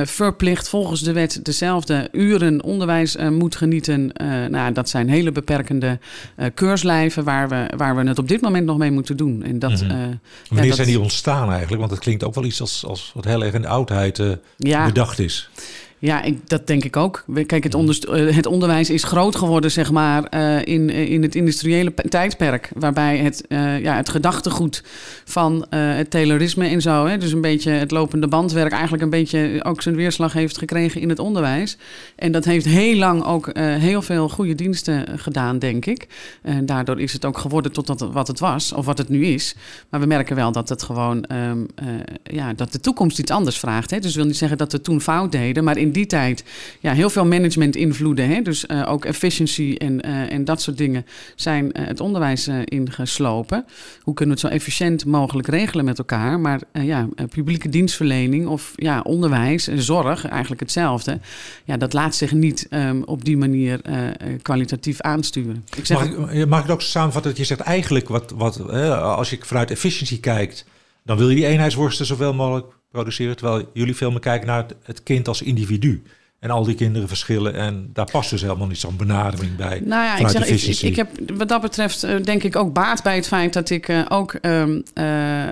verplicht 0.03 0.69
volgens 0.69 1.01
de 1.01 1.13
wet 1.13 1.39
dezelfde 1.43 1.71
dezelfde 1.81 2.09
uren 2.11 2.63
onderwijs 2.63 3.15
uh, 3.15 3.29
moet 3.29 3.55
genieten. 3.55 4.11
Uh, 4.21 4.45
nou, 4.45 4.73
dat 4.73 4.89
zijn 4.89 5.09
hele 5.09 5.31
beperkende 5.31 5.99
uh, 6.37 6.45
keurslijven 6.53 7.23
waar 7.23 7.49
we, 7.49 7.69
waar 7.77 7.95
we 7.95 8.07
het 8.07 8.19
op 8.19 8.27
dit 8.27 8.41
moment 8.41 8.65
nog 8.65 8.77
mee 8.77 8.91
moeten 8.91 9.17
doen. 9.17 9.43
En 9.43 9.59
dat, 9.59 9.79
-hmm. 9.79 10.19
Wanneer 10.49 10.67
ja, 10.67 10.75
zijn 10.75 10.87
die 10.87 10.99
ontstaan 10.99 11.51
eigenlijk? 11.51 11.79
Want 11.79 11.91
het 11.91 11.99
klinkt 11.99 12.23
ook 12.23 12.35
wel 12.35 12.43
iets 12.43 12.61
als, 12.61 12.85
als 12.85 13.11
wat 13.13 13.25
heel 13.25 13.43
erg 13.43 13.53
in 13.53 13.61
de 13.61 13.67
oudheid 13.67 14.21
ja. 14.57 14.85
bedacht 14.85 15.19
is. 15.19 15.49
Ja, 16.03 16.21
ik, 16.21 16.49
dat 16.49 16.67
denk 16.67 16.83
ik 16.83 16.97
ook. 16.97 17.23
Kijk, 17.45 17.63
het, 17.63 17.73
onder, 17.73 18.09
eh, 18.09 18.35
het 18.35 18.45
onderwijs 18.45 18.89
is 18.89 19.03
groot 19.03 19.35
geworden, 19.35 19.71
zeg 19.71 19.91
maar, 19.91 20.27
uh, 20.33 20.65
in, 20.65 20.89
eh, 20.89 21.11
in 21.11 21.21
het 21.21 21.35
industriële 21.35 21.93
tijdperk. 22.09 22.69
Waarbij 22.75 23.17
het, 23.17 23.43
uh, 23.47 23.79
ja, 23.81 23.95
het 23.95 24.09
gedachtegoed 24.09 24.83
van 25.25 25.65
het 25.69 26.09
Taylorisme 26.09 26.67
en 26.67 26.81
zo, 26.81 27.05
hè, 27.05 27.17
dus 27.17 27.31
een 27.31 27.41
beetje 27.41 27.71
het 27.71 27.91
lopende 27.91 28.27
bandwerk, 28.27 28.71
eigenlijk 28.71 29.03
een 29.03 29.09
beetje 29.09 29.59
ook 29.63 29.81
zijn 29.81 29.95
weerslag 29.95 30.33
heeft 30.33 30.57
gekregen 30.57 31.01
in 31.01 31.09
het 31.09 31.19
onderwijs. 31.19 31.77
En 32.15 32.31
dat 32.31 32.45
heeft 32.45 32.65
heel 32.65 32.95
lang 32.95 33.23
ook 33.25 33.49
heel 33.57 34.01
veel 34.01 34.29
goede 34.29 34.55
diensten 34.55 35.19
gedaan, 35.19 35.59
denk 35.59 35.85
ik. 35.85 36.07
En 36.41 36.65
daardoor 36.65 37.01
is 37.01 37.13
het 37.13 37.25
ook 37.25 37.37
geworden 37.37 37.71
tot 37.71 37.87
dat, 37.87 37.99
wat 37.99 38.27
het 38.27 38.39
was, 38.39 38.73
of 38.73 38.85
wat 38.85 38.97
het 38.97 39.09
nu 39.09 39.25
is. 39.25 39.55
Maar 39.89 39.99
we 39.99 40.05
merken 40.05 40.35
wel 40.35 40.51
dat 40.51 40.69
het 40.69 40.83
gewoon, 40.83 41.25
um, 41.31 41.65
ja, 42.23 42.53
dat 42.53 42.71
de 42.71 42.79
toekomst 42.79 43.19
iets 43.19 43.31
anders 43.31 43.59
vraagt. 43.59 43.91
Hè. 43.91 43.99
Dus 43.99 44.09
ik 44.09 44.17
wil 44.17 44.25
niet 44.25 44.37
zeggen 44.37 44.57
dat 44.57 44.71
we 44.71 44.81
toen 44.81 45.01
fout 45.01 45.31
deden, 45.31 45.63
maar 45.63 45.77
in 45.77 45.91
die 45.93 46.05
tijd 46.05 46.43
ja, 46.79 46.93
heel 46.93 47.09
veel 47.09 47.25
management 47.25 47.75
invloeden. 47.75 48.29
Hè? 48.29 48.41
Dus 48.41 48.65
uh, 48.67 48.91
ook 48.91 49.05
efficiency 49.05 49.75
en, 49.77 50.07
uh, 50.07 50.31
en 50.31 50.45
dat 50.45 50.61
soort 50.61 50.77
dingen 50.77 51.05
zijn 51.35 51.65
uh, 51.65 51.87
het 51.87 51.99
onderwijs 51.99 52.49
ingeslopen. 52.65 53.65
Hoe 54.01 54.13
kunnen 54.13 54.35
we 54.35 54.41
het 54.41 54.51
zo 54.51 54.57
efficiënt 54.57 55.05
mogelijk 55.05 55.47
regelen 55.47 55.85
met 55.85 55.97
elkaar? 55.97 56.39
Maar 56.39 56.61
ja, 56.71 57.07
publieke 57.29 57.69
dienstverlening 57.69 58.47
of 58.47 58.73
ja, 58.75 59.01
onderwijs 59.01 59.67
en 59.67 59.81
zorg, 59.81 60.25
eigenlijk 60.27 60.61
hetzelfde. 60.61 61.19
Ja, 61.63 61.77
dat 61.77 61.93
laat 61.93 62.15
zich 62.15 62.31
niet 62.31 62.67
um, 62.69 63.03
op 63.03 63.25
die 63.25 63.37
manier 63.37 63.81
kwalitatief 64.41 65.01
aansturen. 65.01 65.65
Ik 65.77 65.85
zeg 65.85 65.97
mag, 65.97 66.31
ik, 66.31 66.47
mag 66.47 66.59
ik 66.59 66.65
het 66.65 66.73
ook 66.73 66.81
samenvatten 66.81 67.31
dat 67.31 67.39
je 67.39 67.45
zegt 67.45 67.59
eigenlijk 67.59 68.07
wat, 68.07 68.31
wat 68.35 68.69
als 68.99 69.29
je 69.29 69.37
vanuit 69.41 69.71
efficiëntie 69.71 70.19
kijkt, 70.19 70.65
dan 71.03 71.17
wil 71.17 71.29
je 71.29 71.35
die 71.35 71.45
eenheidsworsten 71.45 72.05
zoveel 72.05 72.33
mogelijk 72.33 72.65
produceren. 72.93 73.35
Terwijl 73.35 73.69
jullie 73.73 73.95
veel 73.95 74.11
meer 74.11 74.19
kijken 74.19 74.47
naar 74.47 74.65
het, 74.83 75.03
kind 75.03 75.27
als 75.27 75.41
individu. 75.41 76.03
En 76.39 76.49
al 76.49 76.63
die 76.63 76.75
kinderen 76.75 77.07
verschillen. 77.07 77.53
En 77.53 77.89
daar 77.93 78.11
past 78.11 78.29
dus 78.29 78.41
helemaal 78.41 78.67
niet 78.67 78.79
zo'n 78.79 78.97
benadering 78.97 79.55
bij. 79.55 79.81
Nou 79.85 80.03
ja, 80.03 80.17
ik, 80.17 80.27
zeg, 80.27 80.47
ik, 80.47 80.81
ik, 80.81 80.95
heb 80.95 81.09
wat 81.33 81.49
dat 81.49 81.61
betreft 81.61 82.05
uh, 82.05 82.23
denk 82.23 82.43
ik 82.43 82.55
ook 82.55 82.73
baat 82.73 83.03
bij 83.03 83.15
het 83.15 83.27
feit 83.27 83.53
dat 83.53 83.69
ik 83.69 83.87
uh, 83.87 84.05
ook 84.09 84.37
uh, 84.41 84.67
uh, 84.93 85.49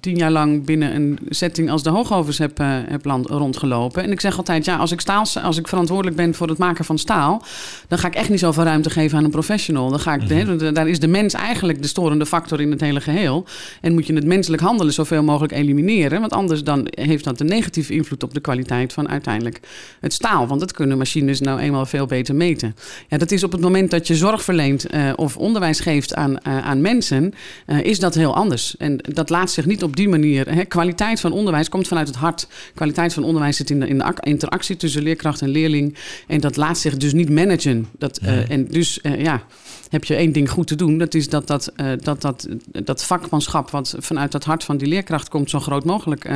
tien 0.00 0.16
jaar 0.16 0.30
lang 0.30 0.64
binnen 0.64 0.94
een 0.94 1.18
setting 1.28 1.70
als 1.70 1.82
de 1.82 1.90
Hoogovens 1.90 2.38
heb, 2.38 2.60
uh, 2.60 2.78
heb 2.88 3.04
land, 3.04 3.26
rondgelopen. 3.26 4.02
En 4.02 4.10
ik 4.10 4.20
zeg 4.20 4.36
altijd, 4.36 4.64
ja, 4.64 4.76
als 4.76 4.92
ik, 4.92 5.00
staal, 5.00 5.24
als 5.42 5.58
ik 5.58 5.68
verantwoordelijk 5.68 6.16
ben 6.16 6.34
voor 6.34 6.48
het 6.48 6.58
maken 6.58 6.84
van 6.84 6.98
staal, 6.98 7.42
dan 7.88 7.98
ga 7.98 8.06
ik 8.06 8.14
echt 8.14 8.28
niet 8.28 8.38
zoveel 8.38 8.64
ruimte 8.64 8.90
geven 8.90 9.18
aan 9.18 9.24
een 9.24 9.30
professional. 9.30 9.90
Dan 9.90 10.00
ga 10.00 10.14
ik, 10.14 10.22
mm-hmm. 10.22 10.58
de, 10.58 10.72
daar 10.72 10.88
is 10.88 11.00
de 11.00 11.06
mens 11.06 11.34
eigenlijk 11.34 11.82
de 11.82 11.88
storende 11.88 12.26
factor 12.26 12.60
in 12.60 12.70
het 12.70 12.80
hele 12.80 13.00
geheel. 13.00 13.44
En 13.80 13.92
moet 13.92 14.06
je 14.06 14.14
het 14.14 14.24
menselijk 14.24 14.62
handelen 14.62 14.92
zoveel 14.92 15.22
mogelijk 15.22 15.52
elimineren. 15.52 16.20
Want 16.20 16.32
anders 16.32 16.64
dan 16.64 16.86
heeft 16.90 17.24
dat 17.24 17.40
een 17.40 17.46
negatieve 17.46 17.92
invloed 17.92 18.22
op 18.22 18.34
de 18.34 18.40
kwaliteit 18.40 18.92
van 18.92 19.08
uiteindelijk 19.08 19.60
het 20.00 20.12
staal. 20.12 20.46
Want 20.46 20.60
dat 20.60 20.72
kunnen 20.72 20.98
machines 20.98 21.40
nou 21.40 21.60
eenmaal 21.60 21.86
veel 21.86 22.06
beter 22.06 22.34
meten. 22.34 22.74
Ja, 23.08 23.18
dat 23.18 23.30
is 23.30 23.44
op 23.44 23.52
het 23.52 23.60
moment 23.60 23.90
dat 23.90 24.06
je 24.06 24.16
zorg 24.16 24.42
verleent 24.42 24.94
uh, 24.94 25.12
of 25.16 25.36
onderwijs 25.36 25.80
geeft 25.80 26.14
aan, 26.14 26.30
uh, 26.30 26.66
aan 26.66 26.80
mensen, 26.80 27.34
is 27.82 27.98
dat 27.98 28.14
heel 28.14 28.34
anders. 28.34 28.76
En 28.76 28.96
dat 28.96 29.30
laat 29.30 29.50
zich 29.50 29.66
niet 29.70 29.82
op 29.82 29.96
die 29.96 30.08
manier. 30.08 30.54
Hè. 30.54 30.64
Kwaliteit 30.64 31.20
van 31.20 31.32
onderwijs 31.32 31.68
komt 31.68 31.88
vanuit 31.88 32.06
het 32.06 32.16
hart. 32.16 32.48
Kwaliteit 32.74 33.12
van 33.14 33.24
onderwijs 33.24 33.56
zit 33.56 33.70
in 33.70 33.80
de, 33.80 33.88
in 33.88 33.98
de 33.98 34.14
interactie 34.20 34.76
tussen 34.76 35.02
leerkracht 35.02 35.42
en 35.42 35.48
leerling. 35.48 35.96
En 36.26 36.40
dat 36.40 36.56
laat 36.56 36.78
zich 36.78 36.96
dus 36.96 37.12
niet 37.12 37.30
managen. 37.30 37.86
Dat, 37.98 38.20
uh, 38.22 38.50
en 38.50 38.66
dus 38.66 38.98
uh, 39.02 39.20
ja, 39.20 39.42
heb 39.88 40.04
je 40.04 40.14
één 40.14 40.32
ding 40.32 40.50
goed 40.50 40.66
te 40.66 40.74
doen. 40.74 40.98
Dat 40.98 41.14
is 41.14 41.28
dat 41.28 41.46
dat, 41.46 41.72
uh, 41.76 41.92
dat, 42.00 42.20
dat, 42.20 42.48
dat 42.84 43.04
vakmanschap 43.04 43.70
wat 43.70 43.94
vanuit 43.98 44.32
het 44.32 44.44
hart 44.44 44.64
van 44.64 44.76
die 44.76 44.88
leerkracht 44.88 45.28
komt... 45.28 45.50
zo 45.50 45.60
groot 45.60 45.84
mogelijk 45.84 46.30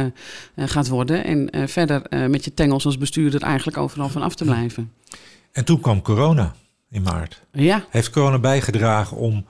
gaat 0.56 0.88
worden. 0.88 1.24
En 1.24 1.68
verder 1.68 2.02
met 2.30 2.44
je 2.44 2.54
tengels 2.54 2.86
als 2.86 2.98
bestuurder 2.98 3.42
eigenlijk 3.42 3.76
overal 3.76 4.08
van 4.08 4.22
af 4.22 4.34
te 4.34 4.44
blijven. 4.44 4.92
En 5.52 5.64
toen 5.64 5.80
kwam 5.80 6.02
corona 6.02 6.54
in 6.90 7.02
maart. 7.02 7.42
Ja. 7.52 7.84
Heeft 7.90 8.10
corona 8.10 8.38
bijgedragen 8.38 9.16
om 9.16 9.46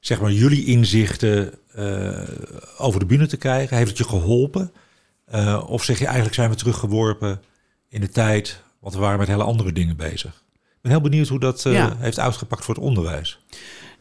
zeg 0.00 0.20
maar, 0.20 0.32
jullie 0.32 0.64
inzichten 0.64 1.52
uh, 1.78 2.22
over 2.78 3.00
de 3.00 3.06
bühne 3.06 3.26
te 3.26 3.36
krijgen? 3.36 3.76
Heeft 3.76 3.88
het 3.88 3.98
je 3.98 4.04
geholpen? 4.04 4.72
Uh, 5.34 5.64
of 5.66 5.84
zeg 5.84 5.98
je 5.98 6.04
eigenlijk 6.04 6.34
zijn 6.34 6.50
we 6.50 6.56
teruggeworpen 6.56 7.42
in 7.88 8.00
de 8.00 8.08
tijd, 8.08 8.62
want 8.80 8.94
we 8.94 9.00
waren 9.00 9.18
met 9.18 9.28
hele 9.28 9.42
andere 9.42 9.72
dingen 9.72 9.96
bezig? 9.96 10.44
Ik 10.52 10.82
ben 10.82 10.90
heel 10.90 11.00
benieuwd 11.00 11.28
hoe 11.28 11.40
dat 11.40 11.64
uh, 11.64 11.72
ja. 11.72 11.96
heeft 11.98 12.18
uitgepakt 12.18 12.64
voor 12.64 12.74
het 12.74 12.84
onderwijs. 12.84 13.38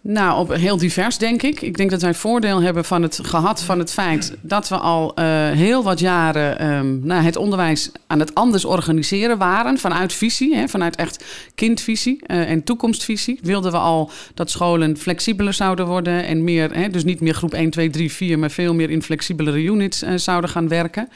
Nou, 0.08 0.40
op 0.40 0.54
heel 0.54 0.78
divers, 0.78 1.18
denk 1.18 1.42
ik. 1.42 1.62
Ik 1.62 1.78
denk 1.78 1.90
dat 1.90 2.02
wij 2.02 2.14
voordeel 2.14 2.62
hebben 2.62 2.86
van 2.86 3.02
het 3.02 3.20
gehad 3.24 3.64
van 3.64 3.80
het 3.80 3.92
feit 3.92 4.34
dat 4.42 4.68
we 4.68 4.78
al 4.78 5.20
uh, 5.20 5.26
heel 5.50 5.84
wat 5.84 6.00
jaren 6.00 6.68
um, 6.68 7.02
nou, 7.04 7.24
het 7.24 7.36
onderwijs 7.36 7.92
aan 8.08 8.20
het 8.20 8.36
anders 8.36 8.66
organiseren 8.66 9.38
waren. 9.38 9.78
Vanuit 9.78 10.14
visie, 10.14 10.56
hè, 10.56 10.68
vanuit 10.68 10.96
echt 10.96 11.24
kindvisie 11.56 12.20
uh, 12.28 12.50
en 12.50 12.64
toekomstvisie. 12.64 13.40
Wilden 13.42 13.72
we 13.72 13.78
al 13.78 14.12
dat 14.34 14.50
scholen 14.50 14.98
flexibeler 14.98 15.54
zouden 15.54 15.86
worden 15.86 16.26
en 16.26 16.44
meer, 16.44 16.74
hè, 16.74 16.90
dus 16.90 17.04
niet 17.04 17.22
meer 17.22 17.34
groep 17.34 17.54
1, 17.54 17.70
2, 17.70 17.90
3, 17.90 18.12
4, 18.12 18.40
maar 18.40 18.52
veel 18.52 18.74
meer 18.74 18.90
in 18.90 19.02
flexibelere 19.02 19.64
units 19.64 20.04
uh, 20.04 20.10
zouden 20.16 20.50
gaan 20.50 20.68
werken. 20.68 21.10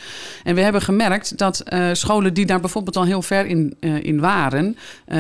En 0.44 0.56
we 0.56 0.62
hebben 0.62 0.82
gemerkt 0.82 1.38
dat 1.38 1.64
scholen 1.94 2.34
die 2.34 2.46
daar 2.46 2.60
bijvoorbeeld 2.60 2.98
al 2.98 3.06
heel 3.06 3.22
ver 3.22 3.46
in, 3.46 3.76
in 4.02 4.20
waren, 4.20 4.78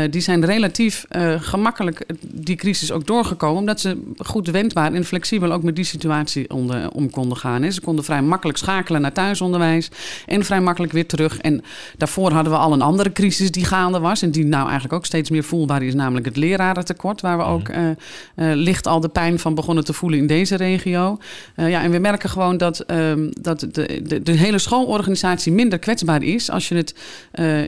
die 0.09 0.21
zijn 0.21 0.45
relatief 0.45 1.05
gemakkelijk 1.39 2.05
die 2.21 2.55
crisis 2.55 2.91
ook 2.91 3.07
doorgekomen 3.07 3.58
omdat 3.59 3.79
ze 3.79 4.01
goed 4.17 4.47
wendbaar 4.47 4.93
en 4.93 5.05
flexibel 5.05 5.51
ook 5.51 5.63
met 5.63 5.75
die 5.75 5.85
situatie 5.85 6.49
onder, 6.49 6.91
om 6.91 7.09
konden 7.09 7.37
gaan. 7.37 7.71
Ze 7.71 7.81
konden 7.81 8.05
vrij 8.05 8.21
makkelijk 8.21 8.57
schakelen 8.57 9.01
naar 9.01 9.13
thuisonderwijs 9.13 9.89
en 10.25 10.45
vrij 10.45 10.61
makkelijk 10.61 10.93
weer 10.93 11.05
terug. 11.07 11.37
En 11.37 11.63
daarvoor 11.97 12.31
hadden 12.31 12.53
we 12.53 12.59
al 12.59 12.73
een 12.73 12.81
andere 12.81 13.11
crisis 13.11 13.51
die 13.51 13.65
gaande 13.65 13.99
was 13.99 14.21
en 14.21 14.31
die 14.31 14.45
nou 14.45 14.63
eigenlijk 14.63 14.93
ook 14.93 15.05
steeds 15.05 15.29
meer 15.29 15.43
voelbaar 15.43 15.83
is, 15.83 15.93
namelijk 15.93 16.25
het 16.25 16.35
lerarentekort, 16.35 17.21
waar 17.21 17.37
we 17.37 17.43
ook 17.43 17.69
uh, 17.69 17.77
uh, 17.87 17.93
licht 18.35 18.87
al 18.87 18.99
de 18.99 19.07
pijn 19.07 19.39
van 19.39 19.55
begonnen 19.55 19.83
te 19.83 19.93
voelen 19.93 20.19
in 20.19 20.27
deze 20.27 20.55
regio. 20.55 21.17
Uh, 21.55 21.69
ja, 21.69 21.81
en 21.81 21.91
we 21.91 21.99
merken 21.99 22.29
gewoon 22.29 22.57
dat, 22.57 22.91
um, 22.91 23.29
dat 23.41 23.59
de, 23.59 24.01
de, 24.03 24.23
de, 24.23 24.31
hele 24.31 24.59
schoolorganisatie 24.59 25.51
minder 25.51 25.79
kwetsbaar 25.79 26.23
is 26.23 26.49
als 26.49 26.69
je 26.69 26.75
het 26.75 26.95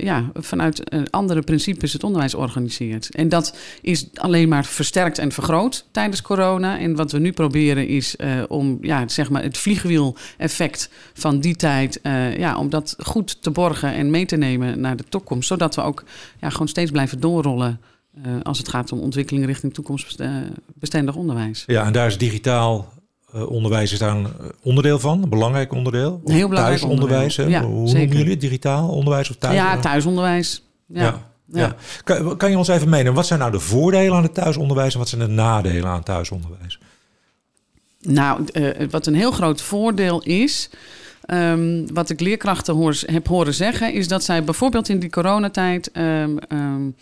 ja, 0.02 0.32
vanuit 0.34 0.84
andere 1.10 1.42
principes 1.42 1.94
het 1.94 2.04
onderwijs 2.04 2.36
organiseert. 2.36 3.16
En 3.16 3.30
dat 3.30 3.58
is 3.82 4.08
alleen 4.14 4.50
maar 4.50 4.66
versterkt 4.66 5.18
en 5.18 5.32
vergroot 5.32 5.81
tijdens 5.92 6.22
corona. 6.22 6.80
En 6.80 6.96
wat 6.96 7.12
we 7.12 7.20
nu 7.20 7.32
proberen 7.32 7.88
is 7.88 8.16
uh, 8.18 8.44
om 8.48 8.78
ja, 8.82 9.08
zeg 9.08 9.30
maar 9.30 9.44
het 9.44 9.58
vliegwiel-effect 9.58 10.90
van 11.14 11.40
die 11.40 11.56
tijd, 11.56 12.00
uh, 12.04 12.38
ja, 12.38 12.58
om 12.58 12.70
dat 12.70 12.96
goed 13.00 13.42
te 13.42 13.52
borgen 13.52 13.94
en 13.94 14.10
mee 14.10 14.26
te 14.26 14.36
nemen 14.36 14.80
naar 14.80 14.96
de 14.96 15.04
toekomst. 15.10 15.48
Zodat 15.48 15.76
we 15.76 15.82
ook 15.82 16.04
ja, 16.40 16.50
gewoon 16.50 16.68
steeds 16.68 16.92
blijven 16.92 17.20
doorrollen. 17.20 17.80
Uh, 18.26 18.34
als 18.44 18.58
het 18.58 18.70
gaat 18.70 18.92
om 18.92 19.00
ontwikkeling 19.00 19.46
richting 19.46 19.74
toekomstbestendig 19.74 21.16
onderwijs. 21.16 21.64
Ja, 21.68 21.86
en 21.86 21.94
daar 21.94 22.08
is 22.08 22.18
digitaal 22.18 22.94
onderwijs 23.48 23.92
is 23.92 24.00
daar 24.00 24.16
een 24.16 24.28
onderdeel 24.62 25.00
van, 25.00 25.24
een 25.24 25.30
belangrijk 25.30 25.74
onderdeel. 25.74 26.22
Een 26.26 26.34
heel 26.34 26.48
belangrijk 26.48 26.80
thuisonderwijs. 26.80 27.36
Ja, 27.36 27.64
Hoe 27.64 27.88
zeker. 27.88 28.00
noemen 28.00 28.18
jullie 28.18 28.32
het? 28.32 28.42
Digitaal 28.42 28.90
onderwijs 28.90 29.30
of 29.30 29.36
thuis? 29.36 29.56
Ja, 29.56 29.80
thuisonderwijs. 29.80 30.64
ja. 30.88 31.02
ja. 31.02 31.31
Ja. 31.54 31.76
Kan, 32.04 32.38
kan, 32.38 32.50
je 32.50 32.58
ons 32.58 32.68
even 32.68 32.90
meenemen, 32.90 33.14
wat 33.14 33.28
zijn 33.28 33.40
nou 33.40 33.52
de 33.52 33.60
voordelen 33.60 34.16
aan 34.16 34.24
het 34.24 34.34
thuisonderwijs 34.34 34.94
en 34.94 35.00
wat 35.00 35.10
zijn 35.10 35.22
de 35.22 35.28
nadelen 35.28 35.90
aan 35.90 35.96
het 35.96 36.06
thuisonderwijs? 36.06 36.80
Nou, 38.02 38.46
uh, 38.54 38.70
wat 38.90 39.06
een 39.06 39.16
heel 39.16 39.32
groot 39.32 39.62
voordeel 39.62 40.24
is, 40.24 40.70
um, 41.28 41.94
wat 41.94 42.10
ik 42.10 42.20
leerkrachten 42.20 42.74
hoor, 42.74 42.98
heb 43.06 43.28
horen 43.28 43.54
zeggen, 43.54 43.94
is 43.94 44.08
dat 44.08 44.24
zij 44.24 44.44
bijvoorbeeld 44.44 44.90
in 44.90 45.00
die 45.00 45.10
coronatijd. 45.10 45.90
Um, 45.98 46.38
um, 46.50 46.96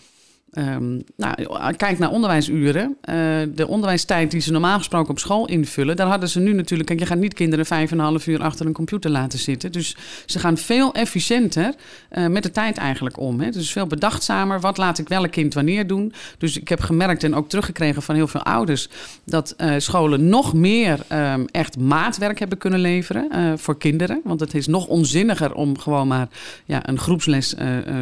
Um, 0.54 1.04
nou, 1.16 1.36
kijk 1.78 2.00
naar 2.00 2.12
onderwijsuren. 2.12 2.98
Uh, 3.10 3.16
de 3.56 3.68
onderwijstijd 3.68 4.32
die 4.32 4.42
ze 4.42 4.52
normaal 4.52 4.78
gesproken 4.78 5.10
op 5.10 5.20
school 5.20 5.48
invullen, 5.48 5.96
daar 5.96 6.08
hadden 6.08 6.30
ze 6.30 6.40
nu 6.40 6.54
natuurlijk. 6.54 6.90
Kijk, 6.90 7.00
je 7.00 7.06
gaat 7.06 7.18
niet 7.18 7.34
kinderen 7.34 7.66
vijf 7.66 7.92
en 7.92 7.98
een 7.98 8.04
half 8.04 8.28
uur 8.28 8.42
achter 8.42 8.66
een 8.66 8.74
computer 8.74 9.12
laten 9.12 9.40
zitten. 9.40 9.72
Dus 9.72 9.96
ze 10.26 10.40
gaan 10.40 10.58
veel 10.58 10.94
efficiënter 10.94 11.74
uh, 12.12 12.28
met 12.28 12.44
de 12.44 12.52
tijd 12.52 12.78
eigenlijk 12.78 13.20
om. 13.20 13.40
Hè. 13.40 13.50
Dus 13.50 13.72
veel 13.72 13.88
bedachtzamer. 13.88 14.60
Wat 14.60 14.78
laat 14.78 14.98
ik 14.98 15.08
welk 15.08 15.32
kind 15.32 15.54
wanneer 15.54 15.88
doen? 15.88 16.14
Dus 16.38 16.58
ik 16.58 16.68
heb 16.70 16.82
gemerkt 16.82 17.24
en 17.24 17.36
ook 17.36 17.50
teruggekregen 17.50 18.02
van 18.02 18.16
heel 18.16 18.28
veel 18.28 18.44
ouders 18.44 18.90
dat 19.24 19.56
scholen 19.78 20.30
nog 20.30 20.54
meer 20.54 21.00
um, 21.12 21.46
echt 21.52 21.78
maatwerk 21.78 22.40
hebben 22.40 22.58
kunnen 22.58 22.80
leveren 22.80 23.60
voor 23.60 23.78
kinderen. 23.78 24.22
Want 24.24 24.40
het 24.40 24.54
is 24.54 24.68
nog 24.68 24.88
onzinniger 24.88 25.54
om 25.54 25.78
gewoon 25.80 26.08
maar 26.08 26.28
ja, 26.66 26.88
een 26.90 27.00
groepsles 27.00 27.56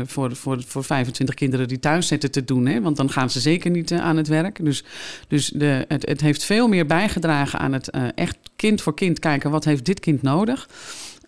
voor, 0.05 0.35
voor, 0.35 0.63
voor 0.67 0.83
25 0.83 1.35
kinderen 1.35 1.67
die 1.67 1.79
thuis 1.79 2.07
zitten 2.07 2.31
doen. 2.43 2.65
Hè? 2.65 2.81
Want 2.81 2.97
dan 2.97 3.09
gaan 3.09 3.29
ze 3.29 3.39
zeker 3.39 3.71
niet 3.71 3.91
uh, 3.91 3.99
aan 3.99 4.17
het 4.17 4.27
werk. 4.27 4.65
Dus, 4.65 4.83
dus 5.27 5.47
de, 5.47 5.85
het, 5.87 6.05
het 6.05 6.21
heeft 6.21 6.43
veel 6.43 6.67
meer 6.67 6.85
bijgedragen 6.85 7.59
aan 7.59 7.73
het 7.73 7.89
uh, 7.95 8.03
echt 8.15 8.37
kind 8.55 8.81
voor 8.81 8.93
kind 8.93 9.19
kijken. 9.19 9.51
Wat 9.51 9.65
heeft 9.65 9.85
dit 9.85 9.99
kind 9.99 10.21
nodig? 10.21 10.67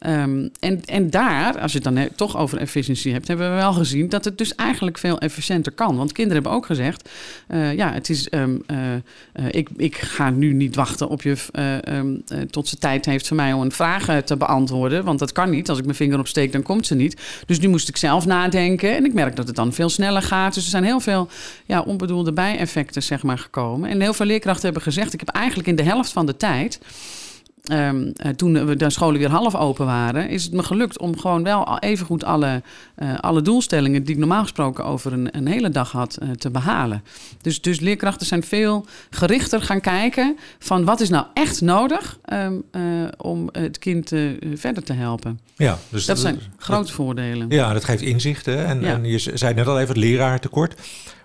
Um, 0.08 0.51
en, 0.60 0.86
en 0.86 1.10
daar, 1.10 1.60
als 1.60 1.72
je 1.72 1.79
het 1.84 1.96
dan 1.96 2.08
toch 2.15 2.38
over 2.38 2.58
efficiëntie 2.58 3.13
hebt, 3.13 3.27
hebben 3.27 3.50
we 3.50 3.56
wel 3.56 3.74
gezien 3.74 4.10
dat 4.10 4.25
het 4.25 4.38
dus 4.38 4.56
eigenlijk 4.56 4.98
veel 4.98 5.20
efficiënter 5.20 5.72
kan. 5.72 5.98
Want 5.98 6.12
kinderen 6.12 6.41
hebben 6.41 6.60
ook 6.60 6.65
gezegd: 6.65 7.10
uh, 7.48 7.74
ja, 7.74 7.94
het 7.94 8.10
is. 8.10 8.27
Um, 8.32 8.63
uh, 8.68 8.77
uh, 8.94 9.46
ik, 9.51 9.70
ik 9.77 9.98
ga 9.98 10.29
nu 10.29 10.53
niet 10.53 10.75
wachten 10.75 11.10
op 11.10 11.22
je 11.22 11.36
um, 11.89 12.24
tot 12.50 12.68
ze 12.68 12.77
tijd 12.77 13.06
heeft 13.06 13.27
voor 13.27 13.36
mij 13.36 13.53
om 13.53 13.62
een 13.62 13.72
vraag 13.72 14.24
te 14.24 14.38
beantwoorden. 14.38 15.03
Want 15.03 15.20
dat 15.20 15.32
kan 15.32 15.50
niet. 15.50 15.70
Als 15.70 15.77
ik 15.77 15.84
mijn 15.84 15.98
vinger 15.98 16.20
opsteek, 16.20 16.51
dan 16.51 16.63
komt 16.63 16.88
ze 16.88 16.96
niet. 16.96 17.22
Dus 17.46 17.60
nu 17.60 17.68
moest 17.68 17.89
ik 17.89 17.98
zelf 17.98 18.25
nadenken. 18.25 18.96
En 18.96 19.06
ik 19.06 19.13
merk 19.13 19.36
dat 19.36 19.48
het 19.48 19.56
dan 19.56 19.74
veel 19.74 19.89
sneller 19.89 20.22
gaat. 20.22 20.53
Dus 20.53 20.63
er 20.63 20.70
zijn 20.70 20.84
heel 20.84 21.00
veel 21.00 21.27
ja, 21.65 21.82
onbedoelde 21.82 22.34
bijeffecten 22.34 23.03
zeg 23.03 23.24
maar, 23.24 23.38
gekomen. 23.38 23.89
En 23.89 24.01
heel 24.01 24.13
veel 24.13 24.25
leerkrachten 24.25 24.63
hebben 24.63 24.84
gezegd: 24.84 25.13
ik 25.13 25.20
heb 25.20 25.29
eigenlijk 25.29 25.68
in 25.68 25.75
de 25.75 25.84
helft 25.84 26.12
van 26.12 26.25
de 26.25 26.38
tijd. 26.38 26.79
Um, 27.72 28.13
uh, 28.25 28.32
toen 28.32 28.66
we 28.66 28.75
de 28.75 28.89
scholen 28.89 29.20
weer 29.20 29.30
half 29.30 29.56
open 29.56 29.86
waren, 29.86 30.30
is 30.30 30.44
het 30.44 30.54
me 30.54 30.63
gelukt 30.63 31.00
om 31.00 31.18
gewoon 31.18 31.44
wel 31.44 31.80
even 31.80 32.06
goed 32.06 32.24
alle, 32.24 32.62
uh, 32.98 33.20
alle 33.20 33.42
doelstellingen 33.42 34.04
die 34.04 34.13
ik 34.13 34.20
normaal 34.20 34.42
gesproken 34.42 34.86
over 34.86 35.13
een, 35.13 35.38
een 35.38 35.48
hele 35.48 35.70
dag 35.70 35.92
had, 35.92 36.18
uh, 36.24 36.30
te 36.30 36.50
behalen. 36.50 37.04
Dus, 37.42 37.62
dus 37.62 37.80
leerkrachten 37.80 38.28
zijn 38.28 38.44
veel 38.44 38.86
gerichter 39.10 39.62
gaan 39.62 39.82
kijken 39.82 40.38
van 40.60 40.86
wat 40.86 41.00
is 41.00 41.10
nou 41.10 41.25
echt 41.34 41.62
nodig 41.62 42.20
um, 42.34 42.63
om 43.18 43.50
het 43.51 43.80
kind 43.80 44.13
verder 44.54 44.84
te 44.84 44.94
helpen. 44.94 45.39
Ja, 45.56 45.78
dus 45.89 46.06
dat 46.06 46.20
zijn 46.20 46.39
grote 46.58 46.82
dat, 46.82 46.92
voordelen. 46.92 47.50
Ja, 47.50 47.74
dat 47.74 47.84
geeft 47.84 48.01
inzichten. 48.01 48.66
En, 48.66 48.82
ja. 48.82 48.94
en 48.94 49.06
je 49.06 49.18
zei 49.18 49.54
net 49.54 49.68
al 49.68 49.80
even 49.80 49.96
het 49.96 50.04
leraartekort. 50.04 50.75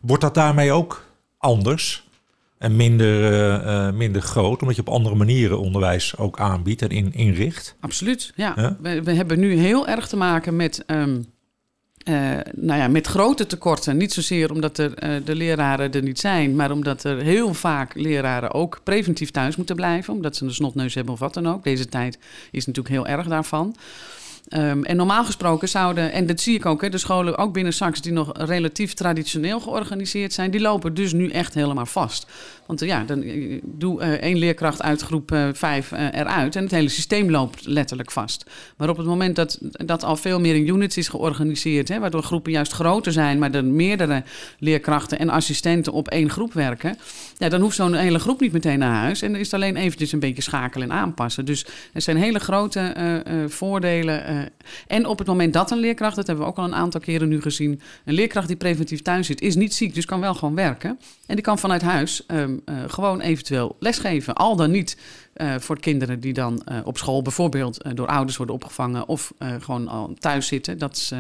Wordt 0.01 0.23
dat 0.23 0.35
daarmee 0.35 0.73
ook 0.73 1.05
anders? 1.39 2.05
En 2.59 2.77
minder, 2.77 3.33
uh, 3.67 3.93
minder 3.93 4.23
groot, 4.23 4.61
omdat 4.61 4.77
je 4.77 4.81
op 4.81 4.89
andere 4.89 5.15
manieren 5.15 5.61
onderwijs 5.61 6.17
ook 6.17 6.39
aanbiedt 6.39 6.83
en 6.83 6.89
in, 6.89 7.13
inricht. 7.13 7.77
Absoluut, 7.81 8.33
ja. 8.35 8.53
ja? 8.57 8.77
We, 8.81 9.03
we, 9.03 9.13
hebben 9.13 9.39
nu 9.39 9.55
heel 9.55 9.89
erg 9.89 10.09
te 10.09 10.17
maken 10.17 10.57
met, 10.57 10.83
um, 10.87 11.27
uh, 12.09 12.15
nou 12.55 12.81
ja, 12.81 12.89
met 12.89 13.07
grote 13.07 13.47
tekorten. 13.47 13.97
Niet 13.97 14.13
zozeer 14.13 14.51
omdat 14.51 14.79
er, 14.79 15.25
de 15.25 15.35
leraren 15.35 15.93
er 15.93 16.03
niet 16.03 16.21
zijn, 16.21 16.57
maar 16.57 16.71
omdat 16.71 17.05
er 17.05 17.19
heel 17.19 17.55
vaak 17.55 17.95
leraren 17.95 18.53
ook 18.53 18.81
preventief 18.83 19.31
thuis 19.31 19.57
moeten 19.57 19.77
blijven, 19.77 20.15
omdat 20.15 20.37
ze 20.37 20.45
een 20.45 20.55
snotneus 20.55 20.95
hebben 20.95 21.15
of 21.15 21.21
wat 21.21 21.35
dan 21.35 21.49
ook. 21.49 21.65
Deze 21.65 21.89
tijd 21.89 22.19
is 22.51 22.67
natuurlijk 22.67 22.95
heel 22.95 23.07
erg 23.07 23.27
daarvan. 23.27 23.77
Um, 24.57 24.85
en 24.85 24.97
normaal 24.97 25.25
gesproken 25.25 25.69
zouden, 25.69 26.13
en 26.13 26.27
dat 26.27 26.41
zie 26.41 26.55
ik 26.55 26.67
ook, 26.67 26.83
hè, 26.83 26.89
de 26.89 26.99
scholen 26.99 27.39
ook 27.39 27.53
binnen 27.53 27.73
SAX 27.73 28.01
die 28.01 28.13
nog 28.13 28.31
relatief 28.35 28.95
traditioneel 28.95 29.61
georganiseerd 29.61 30.33
zijn, 30.33 30.51
die 30.51 30.61
lopen 30.61 30.95
dus 30.95 31.13
nu 31.13 31.31
echt 31.31 31.55
helemaal 31.55 31.87
vast. 31.87 32.27
Want 32.67 32.83
uh, 32.83 32.89
ja, 32.89 33.05
dan 33.05 33.23
uh, 33.23 33.61
doe 33.65 34.01
uh, 34.01 34.09
één 34.09 34.39
leerkracht 34.39 34.83
uit 34.83 35.03
groep 35.03 35.37
5 35.53 35.93
eruit 35.93 36.57
en 36.57 36.63
het 36.63 36.71
hele 36.71 36.89
systeem 36.89 37.31
loopt 37.31 37.67
letterlijk 37.67 38.11
vast. 38.11 38.51
Maar 38.77 38.89
op 38.89 38.97
het 38.97 39.07
moment 39.07 39.37
dat 39.37 39.59
dat 39.71 40.05
al 40.05 40.17
veel 40.17 40.41
meer 40.41 40.55
in 40.55 40.69
units 40.69 40.97
is 40.97 41.09
georganiseerd, 41.09 41.89
hè, 41.89 41.99
waardoor 41.99 42.23
groepen 42.23 42.53
juist 42.53 42.73
groter 42.73 43.13
zijn, 43.13 43.39
maar 43.39 43.55
er 43.55 43.65
meerdere 43.65 44.23
leerkrachten 44.59 45.19
en 45.19 45.29
assistenten 45.29 45.93
op 45.93 46.09
één 46.09 46.31
groep 46.31 46.53
werken, 46.53 46.97
ja, 47.37 47.49
dan 47.49 47.61
hoeft 47.61 47.77
zo'n 47.77 47.95
hele 47.95 48.19
groep 48.19 48.41
niet 48.41 48.53
meteen 48.53 48.79
naar 48.79 48.95
huis 48.95 49.23
en 49.23 49.31
dan 49.31 49.41
is 49.41 49.51
het 49.51 49.55
alleen 49.55 49.77
eventjes 49.77 50.13
een 50.13 50.21
beetje 50.21 50.43
schakelen 50.43 50.91
en 50.91 50.97
aanpassen. 50.97 51.45
Dus 51.45 51.67
er 51.93 52.03
zijn 52.03 52.17
hele 52.17 52.39
grote 52.39 53.23
voordelen. 53.49 54.44
En 54.87 55.07
op 55.07 55.19
het 55.19 55.27
moment 55.27 55.53
dat 55.53 55.71
een 55.71 55.79
leerkracht, 55.79 56.17
dat 56.17 56.27
hebben 56.27 56.45
we 56.45 56.51
ook 56.51 56.59
al 56.59 56.65
een 56.65 56.75
aantal 56.75 57.01
keren 57.01 57.29
nu 57.29 57.41
gezien, 57.41 57.81
een 58.05 58.15
leerkracht 58.15 58.49
die 58.49 58.57
preventief 58.57 59.03
thuis 59.03 59.27
zit, 59.27 59.41
is 59.41 59.55
niet 59.55 59.75
ziek, 59.75 59.95
dus 59.95 60.05
kan 60.05 60.21
wel 60.21 60.35
gewoon 60.35 60.55
werken. 60.55 60.99
En 61.27 61.35
die 61.35 61.45
kan 61.45 61.59
vanuit 61.59 61.83
huis 61.83 62.25
um, 62.29 62.61
uh, 62.67 62.77
gewoon 62.87 63.21
eventueel 63.21 63.77
lesgeven. 63.79 64.35
Al 64.35 64.57
dan 64.57 64.71
niet 64.71 64.99
uh, 65.37 65.55
voor 65.59 65.81
kinderen 65.81 66.21
die 66.21 66.33
dan 66.33 66.63
uh, 66.69 66.79
op 66.85 66.99
school 66.99 67.23
bijvoorbeeld 67.23 67.85
door 67.95 68.07
ouders 68.07 68.37
worden 68.37 68.55
opgevangen 68.55 69.09
of 69.09 69.33
gewoon 69.61 69.89
al 69.89 70.15
thuis 70.19 70.47
zitten. 70.47 70.79
Dat 70.79 70.97
is 70.97 71.13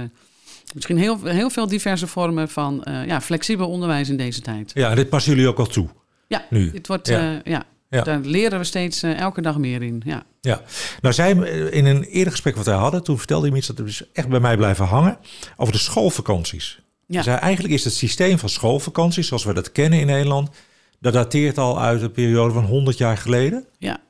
misschien 0.74 0.98
heel, 0.98 1.24
heel 1.24 1.50
veel 1.50 1.68
diverse 1.68 2.06
vormen 2.06 2.48
van 2.48 2.84
ja, 3.06 3.20
flexibel 3.20 3.68
onderwijs 3.68 4.08
in 4.08 4.16
deze 4.16 4.40
tijd. 4.40 4.70
Ja, 4.74 4.94
dit 4.94 5.08
passen 5.08 5.32
jullie 5.32 5.48
ook 5.48 5.58
al 5.58 5.66
toe. 5.66 5.88
Ja, 6.26 6.44
nu. 6.50 6.70
dit 6.70 6.86
wordt 6.86 7.08
ja. 7.08 7.40
ja. 7.44 7.64
Ja. 7.94 8.02
Daar 8.02 8.20
leren 8.20 8.58
we 8.58 8.64
steeds 8.64 9.02
uh, 9.02 9.18
elke 9.18 9.40
dag 9.40 9.58
meer 9.58 9.82
in. 9.82 10.02
Ja. 10.04 10.22
ja. 10.40 10.62
Nou, 11.00 11.14
zij 11.14 11.30
in 11.70 11.86
een 11.86 12.02
eerder 12.02 12.32
gesprek 12.32 12.56
wat 12.56 12.66
wij 12.66 12.74
hadden, 12.74 13.02
toen 13.02 13.18
vertelde 13.18 13.50
me 13.50 13.56
iets 13.56 13.66
dat 13.66 13.78
er 13.78 13.84
dus 13.84 14.02
echt 14.12 14.28
bij 14.28 14.40
mij 14.40 14.56
blijven 14.56 14.84
hangen 14.84 15.18
over 15.56 15.72
de 15.72 15.78
schoolvakanties. 15.78 16.80
Ja. 17.06 17.22
Dus 17.22 17.26
eigenlijk 17.26 17.74
is 17.74 17.84
het 17.84 17.94
systeem 17.94 18.38
van 18.38 18.48
schoolvakanties, 18.48 19.26
zoals 19.26 19.44
we 19.44 19.52
dat 19.52 19.72
kennen 19.72 19.98
in 19.98 20.06
Nederland, 20.06 20.50
dat 21.00 21.12
dateert 21.12 21.58
al 21.58 21.80
uit 21.80 22.02
een 22.02 22.12
periode 22.12 22.52
van 22.52 22.64
100 22.64 22.98
jaar 22.98 23.16
geleden. 23.16 23.66
Ja. 23.78 24.00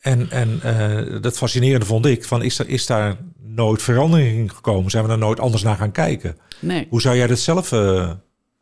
En, 0.00 0.30
en 0.30 0.60
eh, 0.62 1.22
dat 1.22 1.36
fascinerende 1.36 1.86
vond 1.86 2.06
ik, 2.06 2.24
van 2.24 2.42
is, 2.42 2.58
er, 2.58 2.68
is 2.68 2.86
daar 2.86 3.16
nooit 3.42 3.82
verandering 3.82 4.38
in 4.38 4.50
gekomen? 4.50 4.90
Zijn 4.90 5.02
we 5.02 5.08
daar 5.08 5.18
nooit 5.18 5.40
anders 5.40 5.62
naar 5.62 5.76
gaan 5.76 5.92
kijken? 5.92 6.36
Nee. 6.60 6.86
Hoe 6.90 7.00
zou 7.00 7.16
jij 7.16 7.26
dat 7.26 7.38
zelf 7.38 7.72
eh, 7.72 8.10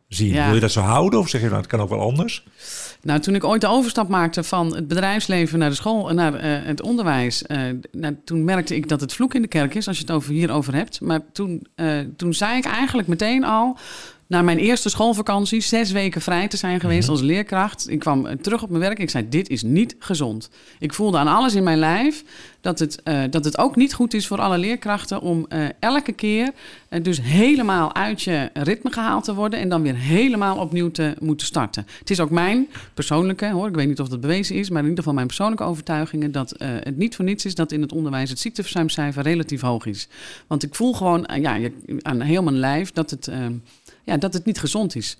zien? 0.08 0.32
Ja. 0.32 0.44
Wil 0.44 0.54
je 0.54 0.60
dat 0.60 0.72
zo 0.72 0.80
houden 0.80 1.18
of 1.18 1.28
zeg 1.28 1.40
je 1.40 1.46
nou, 1.46 1.58
het 1.58 1.70
kan 1.70 1.80
ook 1.80 1.88
wel 1.88 2.00
anders? 2.00 2.44
Nou, 3.06 3.20
toen 3.20 3.34
ik 3.34 3.44
ooit 3.44 3.60
de 3.60 3.66
overstap 3.66 4.08
maakte 4.08 4.42
van 4.42 4.74
het 4.74 4.88
bedrijfsleven 4.88 5.58
naar 5.58 5.68
de 5.68 5.74
school, 5.74 6.14
naar 6.14 6.34
eh, 6.34 6.50
het 6.66 6.82
onderwijs, 6.82 7.42
eh, 7.42 7.60
nou, 7.92 8.16
toen 8.24 8.44
merkte 8.44 8.74
ik 8.74 8.88
dat 8.88 9.00
het 9.00 9.12
vloek 9.12 9.34
in 9.34 9.42
de 9.42 9.48
kerk 9.48 9.74
is, 9.74 9.88
als 9.88 9.96
je 9.96 10.02
het 10.02 10.12
over 10.12 10.32
hierover 10.32 10.74
hebt. 10.74 11.00
Maar 11.00 11.20
toen, 11.32 11.66
eh, 11.74 11.98
toen 12.16 12.34
zei 12.34 12.56
ik 12.56 12.64
eigenlijk 12.64 13.08
meteen 13.08 13.44
al, 13.44 13.76
na 14.26 14.42
mijn 14.42 14.58
eerste 14.58 14.88
schoolvakantie, 14.88 15.60
zes 15.60 15.90
weken 15.90 16.20
vrij 16.20 16.48
te 16.48 16.56
zijn 16.56 16.80
geweest 16.80 17.08
als 17.08 17.20
leerkracht. 17.20 17.90
Ik 17.90 17.98
kwam 17.98 18.26
eh, 18.26 18.36
terug 18.36 18.62
op 18.62 18.68
mijn 18.68 18.80
werk. 18.80 18.98
Ik 18.98 19.10
zei: 19.10 19.28
Dit 19.28 19.48
is 19.48 19.62
niet 19.62 19.96
gezond. 19.98 20.50
Ik 20.78 20.94
voelde 20.94 21.18
aan 21.18 21.28
alles 21.28 21.54
in 21.54 21.62
mijn 21.62 21.78
lijf 21.78 22.24
dat 22.66 22.78
het, 22.78 23.02
eh, 23.02 23.22
dat 23.30 23.44
het 23.44 23.58
ook 23.58 23.76
niet 23.76 23.94
goed 23.94 24.14
is 24.14 24.26
voor 24.26 24.40
alle 24.40 24.58
leerkrachten 24.58 25.20
om 25.20 25.46
eh, 25.48 25.64
elke 25.80 26.12
keer 26.12 26.52
eh, 26.88 27.02
dus 27.02 27.20
helemaal 27.22 27.94
uit 27.94 28.22
je 28.22 28.50
ritme 28.52 28.92
gehaald 28.92 29.24
te 29.24 29.34
worden 29.34 29.58
en 29.58 29.68
dan 29.68 29.82
weer 29.82 29.96
helemaal 29.96 30.56
opnieuw 30.56 30.90
te 30.90 31.14
moeten 31.20 31.46
starten. 31.46 31.86
Het 31.98 32.10
is 32.10 32.20
ook 32.20 32.30
mijn 32.30 32.68
persoonlijke, 32.94 33.50
hoor, 33.50 33.68
ik 33.68 33.74
weet 33.74 33.88
niet 33.88 34.00
of 34.00 34.08
dat 34.08 34.20
bewezen 34.20 34.56
is, 34.56 34.70
maar 34.70 34.82
in 34.82 34.88
ieder 34.88 34.98
geval 34.98 35.14
mijn 35.14 35.26
persoonlijke 35.26 35.64
overtuigingen 35.64 36.32
dat 36.32 36.54
het 36.58 36.96
niet 36.96 37.16
voor 37.16 37.24
niets 37.24 37.44
is 37.44 37.54
dat 37.54 37.72
in 37.72 37.82
het 37.82 37.92
onderwijs 37.92 38.30
het 38.30 38.38
ziekteverzuimcijfer 38.38 39.22
relatief 39.22 39.60
hoog 39.60 39.86
is. 39.86 40.08
Want 40.46 40.62
ik 40.62 40.74
voel 40.74 40.94
gewoon 40.94 41.28
ja, 41.40 41.58
aan 42.02 42.20
heel 42.20 42.42
mijn 42.42 42.58
lijf 42.58 42.92
dat 42.92 43.10
het. 43.10 43.30
Eh, 44.06 44.12
ja, 44.12 44.16
dat 44.16 44.32
het 44.32 44.44
niet 44.44 44.58
gezond 44.58 44.96
is. 44.96 45.16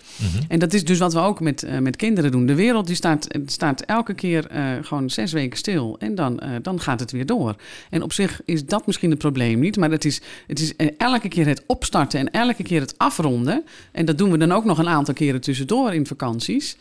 En 0.48 0.58
dat 0.58 0.72
is 0.72 0.84
dus 0.84 0.98
wat 0.98 1.12
we 1.12 1.18
ook 1.18 1.40
met, 1.40 1.62
eh, 1.62 1.78
met 1.78 1.96
kinderen 1.96 2.30
doen. 2.30 2.46
De 2.46 2.54
wereld 2.54 2.86
die 2.86 2.96
staat, 2.96 3.26
staat 3.46 3.80
elke 3.80 4.14
keer 4.14 4.46
eh, 4.46 4.72
gewoon 4.82 5.10
zes 5.10 5.32
weken 5.32 5.58
stil. 5.58 5.96
En 5.98 6.14
dan, 6.14 6.38
eh, 6.38 6.50
dan 6.62 6.80
gaat 6.80 7.00
het 7.00 7.10
weer 7.10 7.26
door. 7.26 7.56
En 7.90 8.02
op 8.02 8.12
zich 8.12 8.40
is 8.44 8.64
dat 8.64 8.86
misschien 8.86 9.10
het 9.10 9.18
probleem 9.18 9.58
niet. 9.58 9.76
Maar 9.76 9.90
het 9.90 10.04
is, 10.04 10.20
het 10.46 10.60
is 10.60 10.76
eh, 10.76 10.88
elke 10.98 11.28
keer 11.28 11.46
het 11.46 11.62
opstarten 11.66 12.20
en 12.20 12.30
elke 12.30 12.62
keer 12.62 12.80
het 12.80 12.98
afronden. 12.98 13.64
En 13.92 14.04
dat 14.04 14.18
doen 14.18 14.30
we 14.30 14.38
dan 14.38 14.52
ook 14.52 14.64
nog 14.64 14.78
een 14.78 14.88
aantal 14.88 15.14
keren 15.14 15.40
tussendoor 15.40 15.94
in 15.94 16.06
vakanties. 16.06 16.76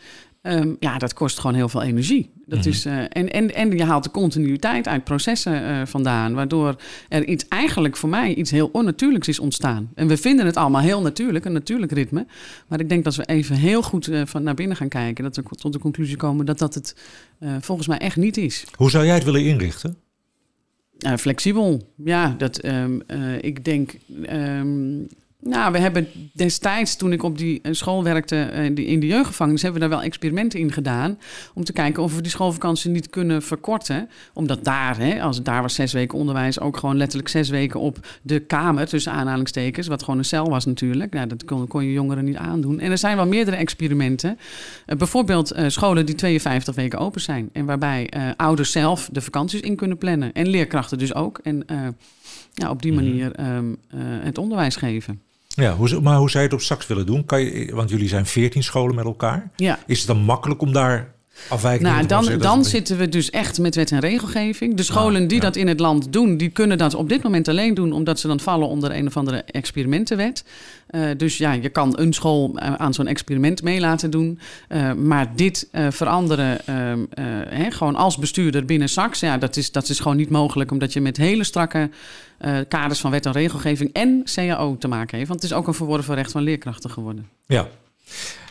Ehm, 0.46 0.74
ja, 0.80 0.98
dat 0.98 1.14
kost 1.14 1.38
gewoon 1.38 1.56
heel 1.56 1.68
veel 1.68 1.82
energie. 1.82 2.30
Dat 2.44 2.66
is, 2.66 2.84
eh, 2.84 2.98
en, 2.98 3.32
en, 3.32 3.54
en 3.54 3.76
je 3.76 3.84
haalt 3.84 4.04
de 4.04 4.10
continuïteit 4.10 4.88
uit 4.88 5.04
processen 5.04 5.64
eh, 5.64 5.86
vandaan, 5.86 6.34
waardoor 6.34 6.76
er 7.08 7.24
iets 7.24 7.48
eigenlijk 7.48 7.96
voor 7.96 8.08
mij 8.08 8.34
iets 8.34 8.50
heel 8.50 8.68
onnatuurlijks 8.72 9.28
is 9.28 9.38
ontstaan. 9.38 9.90
En 9.94 10.06
we 10.06 10.16
vinden 10.16 10.46
het 10.46 10.56
allemaal 10.56 10.80
heel 10.80 11.02
natuurlijk, 11.02 11.44
een 11.44 11.52
natuurlijk 11.52 11.92
ritme. 11.92 12.26
Maar 12.66 12.80
ik 12.80 12.88
denk 12.88 13.04
dat 13.04 13.14
we 13.14 13.24
even 13.24 13.56
heel 13.56 13.82
goed 13.82 14.08
eh, 14.08 14.22
van 14.24 14.42
naar 14.42 14.54
binnen 14.54 14.76
gaan 14.76 14.88
kijken, 14.88 15.24
dat 15.24 15.36
we 15.36 15.42
tot 15.42 15.72
de 15.72 15.78
conclusie 15.78 16.16
komen 16.16 16.46
dat 16.46 16.58
dat 16.58 16.74
het 16.74 16.96
volgens 17.60 17.88
mij 17.88 17.98
echt 17.98 18.16
niet 18.16 18.36
is. 18.36 18.64
Hoe 18.76 18.90
zou 18.90 19.04
jij 19.04 19.14
het 19.14 19.24
willen 19.24 19.44
inrichten? 19.44 19.96
Flexibel, 21.16 21.92
ja, 22.04 22.34
dat, 22.38 22.58
ehm, 22.58 23.00
eh, 23.06 23.42
ik 23.42 23.64
denk. 23.64 23.96
ehm, 24.22 25.02
nou, 25.40 25.72
we 25.72 25.78
hebben 25.78 26.08
destijds, 26.32 26.96
toen 26.96 27.12
ik 27.12 27.22
op 27.22 27.38
die 27.38 27.60
eh, 27.62 27.72
school 27.72 28.04
werkte 28.04 28.36
eh, 28.36 28.64
in 28.64 28.74
de- 28.74 29.06
jeugdgevangenis, 29.06 29.62
hebben 29.62 29.80
we 29.80 29.86
daar 29.88 29.96
wel 29.96 30.06
experimenten 30.06 30.60
in 30.60 30.72
gedaan. 30.72 31.18
Om 31.54 31.64
te 31.64 31.72
kijken 31.72 32.02
of 32.02 32.14
we 32.14 32.20
die 32.20 32.30
schoolvakantie 32.30 32.90
niet 32.90 33.10
kunnen 33.10 33.42
verkorten. 33.42 34.08
Omdat 34.32 34.64
daar, 34.64 34.98
hè, 34.98 35.22
als 35.22 35.36
het 35.36 35.44
daar 35.44 35.62
was 35.62 35.74
zes 35.74 35.92
weken 35.92 36.18
onderwijs, 36.18 36.60
ook 36.60 36.76
gewoon 36.76 36.96
letterlijk 36.96 37.28
zes 37.28 37.48
weken 37.48 37.80
op 37.80 38.06
de 38.22 38.40
kamer, 38.40 38.86
tussen 38.86 39.12
aanhalingstekens, 39.12 39.86
wat 39.86 40.02
gewoon 40.02 40.18
een 40.18 40.24
cel 40.24 40.48
was 40.48 40.64
natuurlijk. 40.64 41.12
Nou, 41.12 41.26
dat 41.26 41.44
kon, 41.44 41.66
kon 41.66 41.84
je 41.84 41.92
jongeren 41.92 42.24
niet 42.24 42.36
aandoen. 42.36 42.80
En 42.80 42.90
er 42.90 42.98
zijn 42.98 43.16
wel 43.16 43.26
meerdere 43.26 43.56
experimenten. 43.56 44.38
Eh, 44.86 44.96
bijvoorbeeld 44.96 45.54
scholen 45.66 46.06
die 46.06 46.14
52 46.14 46.74
weken 46.74 46.98
open 46.98 47.20
zijn. 47.20 47.48
En 47.52 47.64
waarbij 47.64 48.10
ouders 48.36 48.72
zelf 48.72 49.08
de 49.12 49.20
vakanties 49.20 49.60
in 49.60 49.76
kunnen 49.76 49.98
plannen. 49.98 50.32
En 50.32 50.48
leerkrachten 50.48 50.98
dus 50.98 51.14
ook. 51.14 51.38
En 51.42 51.64
ja, 52.56 52.70
op 52.70 52.82
die 52.82 52.92
manier 52.92 53.32
ehm, 53.32 53.74
eh, 53.88 53.98
het 54.00 54.38
onderwijs 54.38 54.76
geven. 54.76 55.20
Ja, 55.56 55.74
hoe, 55.74 56.00
maar 56.00 56.16
hoe 56.16 56.30
zou 56.30 56.42
je 56.42 56.48
het 56.48 56.58
op 56.58 56.64
straks 56.64 56.86
willen 56.86 57.06
doen? 57.06 57.24
Kan 57.24 57.40
je, 57.40 57.74
want 57.74 57.90
jullie 57.90 58.08
zijn 58.08 58.26
14 58.26 58.62
scholen 58.62 58.94
met 58.94 59.04
elkaar. 59.04 59.50
Ja. 59.56 59.78
Is 59.86 59.98
het 59.98 60.06
dan 60.06 60.18
makkelijk 60.18 60.60
om 60.60 60.72
daar 60.72 61.14
Nou, 61.80 62.06
dan, 62.06 62.38
dan 62.38 62.64
zitten 62.64 62.96
we 62.96 63.08
dus 63.08 63.30
echt 63.30 63.58
met 63.58 63.74
wet 63.74 63.90
en 63.90 64.00
regelgeving. 64.00 64.74
De 64.74 64.82
scholen 64.82 65.28
die 65.28 65.36
ja. 65.36 65.42
dat 65.42 65.56
in 65.56 65.68
het 65.68 65.80
land 65.80 66.12
doen, 66.12 66.36
die 66.36 66.48
kunnen 66.48 66.78
dat 66.78 66.94
op 66.94 67.08
dit 67.08 67.22
moment 67.22 67.48
alleen 67.48 67.74
doen, 67.74 67.92
omdat 67.92 68.20
ze 68.20 68.26
dan 68.26 68.40
vallen 68.40 68.68
onder 68.68 68.96
een 68.96 69.06
of 69.06 69.16
andere 69.16 69.42
experimentenwet. 69.42 70.44
Eh, 70.86 71.02
dus 71.16 71.38
ja, 71.38 71.52
je 71.52 71.68
kan 71.68 71.98
een 71.98 72.12
school 72.12 72.52
eh, 72.54 72.74
aan 72.74 72.94
zo'n 72.94 73.06
experiment 73.06 73.62
mee 73.62 73.80
laten 73.80 74.10
doen. 74.10 74.38
Eh, 74.68 74.92
maar 74.92 75.36
dit 75.36 75.68
veranderen, 75.88 76.66
ehm, 76.66 77.04
eh, 77.10 77.24
hè, 77.48 77.70
gewoon 77.70 77.96
als 77.96 78.16
bestuurder 78.16 78.64
binnen 78.64 78.88
SAX, 78.88 79.20
ja, 79.20 79.38
dat 79.38 79.56
is, 79.56 79.72
dat 79.72 79.88
is 79.88 80.00
gewoon 80.00 80.16
niet 80.16 80.30
mogelijk, 80.30 80.70
omdat 80.70 80.92
je 80.92 81.00
met 81.00 81.16
hele 81.16 81.44
strakke 81.44 81.90
kaders 82.68 83.00
van 83.00 83.10
wet 83.10 83.26
en 83.26 83.32
regelgeving 83.32 83.92
en 83.92 84.22
CAO 84.34 84.76
te 84.78 84.88
maken 84.88 85.16
heeft. 85.16 85.28
Want 85.28 85.42
het 85.42 85.50
is 85.50 85.56
ook 85.56 85.66
een 85.66 85.74
verworven 85.74 86.14
recht 86.14 86.30
van 86.30 86.42
leerkrachten 86.42 86.90
geworden. 86.90 87.28
Ja. 87.46 87.68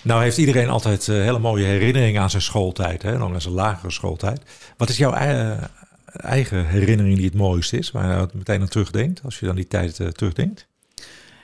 Nou 0.01 0.23
heeft 0.23 0.37
iedereen 0.37 0.69
altijd 0.69 1.07
eh, 1.07 1.15
hele 1.15 1.39
mooie 1.39 1.65
herinneringen 1.65 2.21
aan 2.21 2.29
zijn 2.29 2.41
schooltijd. 2.41 3.01
Hè? 3.01 3.21
Ook 3.21 3.33
aan 3.33 3.41
zijn 3.41 3.53
lagere 3.53 3.91
schooltijd. 3.91 4.41
Wat 4.77 4.89
is 4.89 4.97
jouw 4.97 5.13
ei- 5.13 5.59
eigen 6.05 6.67
herinnering 6.67 7.15
die 7.15 7.25
het 7.25 7.35
mooiste 7.35 7.77
is? 7.77 7.91
Waar 7.91 8.19
je 8.19 8.27
meteen 8.33 8.61
aan 8.61 8.67
terugdenkt, 8.67 9.21
als 9.23 9.39
je 9.39 9.45
dan 9.45 9.55
die 9.55 9.67
tijd 9.67 9.99
eh, 9.99 10.07
terugdenkt? 10.07 10.67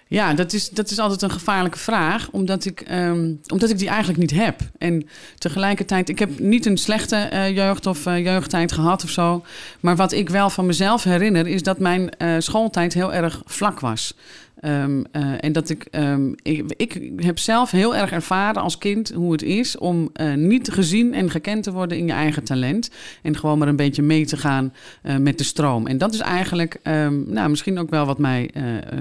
Ja, 0.08 0.34
dat 0.34 0.54
is, 0.54 0.70
dat 0.70 0.90
is 0.92 1.00
altijd 1.00 1.22
een 1.22 1.32
gevaarlijke 1.32 1.78
vraag, 1.78 2.30
omdat 2.32 2.66
ik, 2.66 2.82
ehm, 2.82 3.34
omdat 3.48 3.70
ik 3.70 3.78
die 3.78 3.88
eigenlijk 3.88 4.20
niet 4.20 4.32
heb. 4.32 4.60
En 4.78 5.08
tegelijkertijd, 5.38 6.10
ik 6.10 6.20
heb 6.20 6.40
niet 6.40 6.66
een 6.66 6.78
slechte 6.78 7.16
eh, 7.16 7.56
jeugd 7.56 7.86
of 7.86 8.06
eh, 8.06 8.24
jeugdtijd 8.24 8.72
gehad 8.72 9.04
of 9.04 9.10
zo. 9.10 9.44
Maar 9.80 9.96
wat 9.96 10.12
ik 10.12 10.30
wel 10.30 10.50
van 10.50 10.66
mezelf 10.66 11.04
herinner, 11.04 11.48
is 11.48 11.64
dat 11.64 11.80
mijn 11.80 12.10
eh, 12.10 12.36
schooltijd 12.40 12.94
heel 12.94 13.14
erg 13.14 13.42
vlak 13.46 13.80
was. 13.80 14.14
Ehm, 14.62 15.04
eh, 15.12 15.34
en 15.40 15.52
dat 15.52 15.70
ik, 15.70 15.88
ehm, 15.92 16.32
ik, 16.42 16.74
ik 16.78 17.02
heb 17.16 17.40
zelf 17.40 17.72
heel 17.72 17.96
erg 17.96 18.12
ervaren 18.12 18.62
als 18.62 18.78
kind 18.78 19.12
hoe 19.12 19.32
het 19.32 19.42
is 19.42 19.78
om 19.78 20.10
eh, 20.14 20.34
niet 20.34 20.72
gezien 20.72 21.14
en 21.14 21.30
gekend 21.30 21.64
te 21.64 21.72
worden 21.72 21.98
in 21.98 22.06
je 22.06 22.12
eigen 22.14 22.44
talent. 22.44 22.90
En 23.22 23.38
gewoon 23.38 23.58
maar 23.58 23.68
een 23.68 23.76
beetje 23.76 24.02
mee 24.02 24.26
te 24.26 24.38
gaan 24.38 24.74
eh, 25.02 25.18
met 25.18 25.38
de 25.38 25.44
stroom. 25.44 25.88
En 25.88 25.98
dat 25.98 26.14
is 26.14 26.20
eigenlijk 26.20 26.80
ehm, 26.84 27.34
nou, 27.34 27.50
misschien 27.50 27.80
ook 27.80 27.90
wel 27.90 28.06
wat 28.06 28.18
mij 28.18 28.50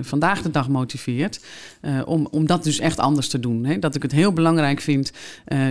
vandaag 0.01 0.43
de 0.43 0.51
dag 0.51 0.69
motiveert. 0.69 1.41
om, 2.05 2.29
om 2.31 2.47
dat 2.47 2.65
dus 2.65 2.79
echt 2.79 2.99
anders 2.99 3.29
te 3.29 3.41
doen. 3.41 3.65
Hè? 3.65 3.79
Dat 3.79 3.95
ik 3.95 4.03
het 4.03 4.13
heel 4.13 4.33
belangrijk 4.33 4.81
vind 4.81 5.13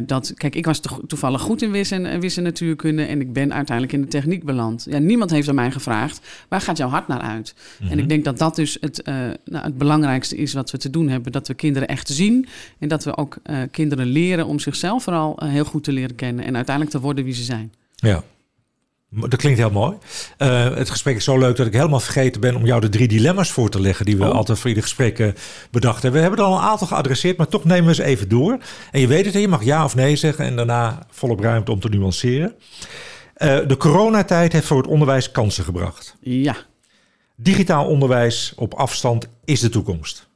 dat. 0.05 0.33
Kijk, 0.35 0.55
ik 0.55 0.65
was 0.65 0.79
to- 0.79 1.01
toevallig 1.07 1.41
goed 1.41 1.61
in 1.61 1.71
wis 1.71 1.91
en, 1.91 2.05
eh, 2.05 2.19
wis 2.19 2.37
en 2.37 2.43
natuurkunde. 2.43 3.03
En 3.03 3.21
ik 3.21 3.33
ben 3.33 3.53
uiteindelijk 3.53 3.97
in 3.97 4.01
de 4.01 4.07
techniek 4.07 4.43
beland. 4.43 4.85
Ja, 4.89 4.97
niemand 4.97 5.31
heeft 5.31 5.49
aan 5.49 5.55
mij 5.55 5.71
gevraagd. 5.71 6.27
Waar 6.49 6.61
gaat 6.61 6.77
jouw 6.77 6.89
hart 6.89 7.07
naar 7.07 7.21
uit? 7.21 7.53
En 7.89 7.99
ik 7.99 8.09
denk 8.09 8.23
dat 8.23 8.37
dat 8.37 8.55
dus 8.55 8.77
het, 8.81 9.01
nou, 9.45 9.63
het 9.63 9.77
belangrijkste 9.79 10.35
is 10.35 10.53
wat 10.53 10.71
we 10.71 10.77
te 10.77 10.89
doen 10.89 11.09
hebben. 11.09 11.31
Dat 11.31 11.47
we 11.47 11.53
kinderen 11.53 11.87
echt 11.87 12.07
zien. 12.09 12.47
En 12.79 12.87
dat 12.87 13.03
we 13.03 13.17
ook 13.17 13.37
eh, 13.43 13.57
kinderen 13.71 14.05
leren 14.05 14.45
om 14.45 14.59
zichzelf 14.59 15.03
vooral 15.03 15.37
eh, 15.37 15.49
heel 15.49 15.65
goed 15.65 15.83
te 15.83 15.91
leren 15.91 16.15
kennen. 16.15 16.45
En 16.45 16.55
uiteindelijk 16.55 16.95
te 16.95 17.01
worden 17.01 17.23
wie 17.23 17.33
ze 17.33 17.43
zijn. 17.43 17.73
Ja. 17.95 18.23
Dat 19.09 19.35
klinkt 19.35 19.59
heel 19.59 19.71
mooi. 19.71 19.97
Eh, 20.37 20.75
het 20.75 20.89
gesprek 20.89 21.15
is 21.15 21.23
zo 21.23 21.37
leuk 21.37 21.55
dat 21.55 21.67
ik 21.67 21.73
helemaal 21.73 21.99
vergeten 21.99 22.41
ben 22.41 22.55
om 22.55 22.65
jou 22.65 22.81
de 22.81 22.89
drie 22.89 23.07
dilemma's 23.07 23.51
voor 23.51 23.69
te 23.69 23.81
leggen 23.81 24.05
die 24.05 24.17
we 24.17 24.23
Oh. 24.23 24.31
altijd 24.35 24.59
voor 24.59 24.67
ieder 24.67 24.83
gesprek 24.83 25.33
bedacht 25.71 26.01
hebben. 26.01 26.21
We 26.21 26.27
hebben 26.27 26.45
er 26.45 26.51
al 26.51 26.57
een 26.57 26.69
aantal 26.69 26.87
geadresseerd, 26.87 27.37
maar 27.37 27.47
toch 27.47 27.63
nemen 27.63 27.87
we 27.87 27.93
ze 27.95 28.03
even 28.03 28.29
door. 28.29 28.57
En 28.91 28.99
je 28.99 29.07
weet 29.07 29.25
het, 29.25 29.33
je 29.33 29.47
mag 29.47 29.63
ja 29.63 29.83
of 29.83 29.95
nee 29.95 30.15
zeggen 30.15 30.45
en 30.45 30.55
daarna 30.55 31.05
volop 31.09 31.39
ruimte 31.39 31.71
om 31.71 31.79
te 31.79 31.89
nuanceren. 31.89 32.55
De 33.67 33.75
coronatijd 33.77 34.53
heeft 34.53 34.65
voor 34.67 34.77
het 34.77 34.87
onderwijs 34.87 35.31
kansen 35.31 35.63
gebracht. 35.63 36.15
Ja, 36.19 36.55
Digitaal 37.41 37.85
onderwijs 37.87 38.53
op 38.55 38.73
afstand 38.73 39.27
is 39.45 39.59
de 39.59 39.69
toekomst. 39.69 40.27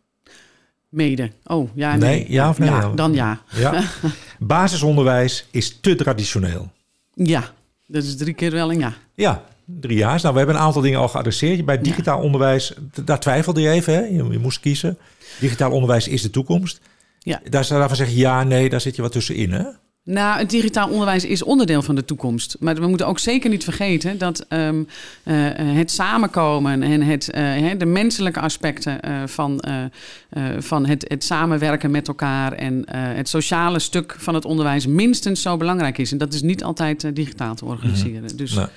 mede. 0.89 1.31
Oh, 1.45 1.69
ja, 1.75 1.95
Nee, 1.95 2.19
nee. 2.19 2.31
ja 2.31 2.49
of 2.49 2.59
nee? 2.59 2.69
Ja, 2.69 2.89
dan 2.89 3.13
ja. 3.13 3.41
Ja. 3.55 3.83
Basisonderwijs 4.39 5.45
is 5.51 5.77
te 5.81 5.95
traditioneel. 5.95 6.71
Ja, 7.13 7.43
dat 7.87 8.03
is 8.03 8.17
drie 8.17 8.33
keer 8.33 8.51
wel 8.51 8.71
een 8.71 8.79
ja. 8.79 8.93
Ja, 9.13 9.43
drie 9.65 9.97
jaar. 9.97 10.19
Nou, 10.21 10.31
we 10.31 10.37
hebben 10.37 10.55
een 10.55 10.61
aantal 10.61 10.81
dingen 10.81 10.99
al 10.99 11.07
geadresseerd. 11.07 11.65
Bij 11.65 11.81
digitaal 11.81 12.19
onderwijs, 12.21 12.73
daar 13.05 13.19
twijfelde 13.19 13.61
je 13.61 13.69
even. 13.69 13.93
Hè? 13.93 13.99
Je, 13.99 14.27
je 14.31 14.39
moest 14.39 14.59
kiezen. 14.59 14.97
Digitaal 15.39 15.71
onderwijs 15.71 16.07
is 16.07 16.21
de 16.21 16.29
toekomst. 16.29 16.79
Ja. 17.19 17.41
Daar 17.49 17.65
zou 17.65 17.79
daarvan 17.79 17.97
zeggen 17.97 18.17
ja, 18.17 18.43
nee, 18.43 18.69
daar 18.69 18.81
zit 18.81 18.95
je 18.95 19.01
wat 19.01 19.11
tussenin. 19.11 19.51
Hè? 19.51 19.63
Nou, 20.05 20.39
het 20.39 20.49
digitaal 20.49 20.89
onderwijs 20.89 21.25
is 21.25 21.43
onderdeel 21.43 21.81
van 21.81 21.95
de 21.95 22.05
toekomst. 22.05 22.55
Maar 22.59 22.75
we 22.75 22.87
moeten 22.87 23.07
ook 23.07 23.19
zeker 23.19 23.49
niet 23.49 23.63
vergeten 23.63 24.17
dat 24.17 24.45
ehm, 24.49 24.83
eh, 25.23 25.35
het 25.55 25.91
samenkomen 25.91 26.83
en 26.83 27.01
het, 27.01 27.29
eh, 27.31 27.41
hè, 27.43 27.77
de 27.77 27.85
menselijke 27.85 28.39
aspecten 28.39 29.01
eh, 29.01 29.21
van, 29.25 29.59
eh, 29.59 29.83
eh, 30.29 30.43
van 30.61 30.85
het, 30.85 31.05
het 31.07 31.23
samenwerken 31.23 31.91
met 31.91 32.07
elkaar 32.07 32.51
en 32.53 32.85
eh, 32.85 33.01
het 33.01 33.29
sociale 33.29 33.79
stuk 33.79 34.15
van 34.17 34.33
het 34.33 34.45
onderwijs 34.45 34.87
minstens 34.87 35.41
zo 35.41 35.57
belangrijk 35.57 35.97
is. 35.97 36.11
En 36.11 36.17
dat 36.17 36.33
is 36.33 36.41
niet 36.41 36.63
altijd 36.63 37.03
eh, 37.03 37.11
digitaal 37.13 37.55
te 37.55 37.65
organiseren. 37.65 38.37
Dus, 38.37 38.53
Nou, 38.53 38.67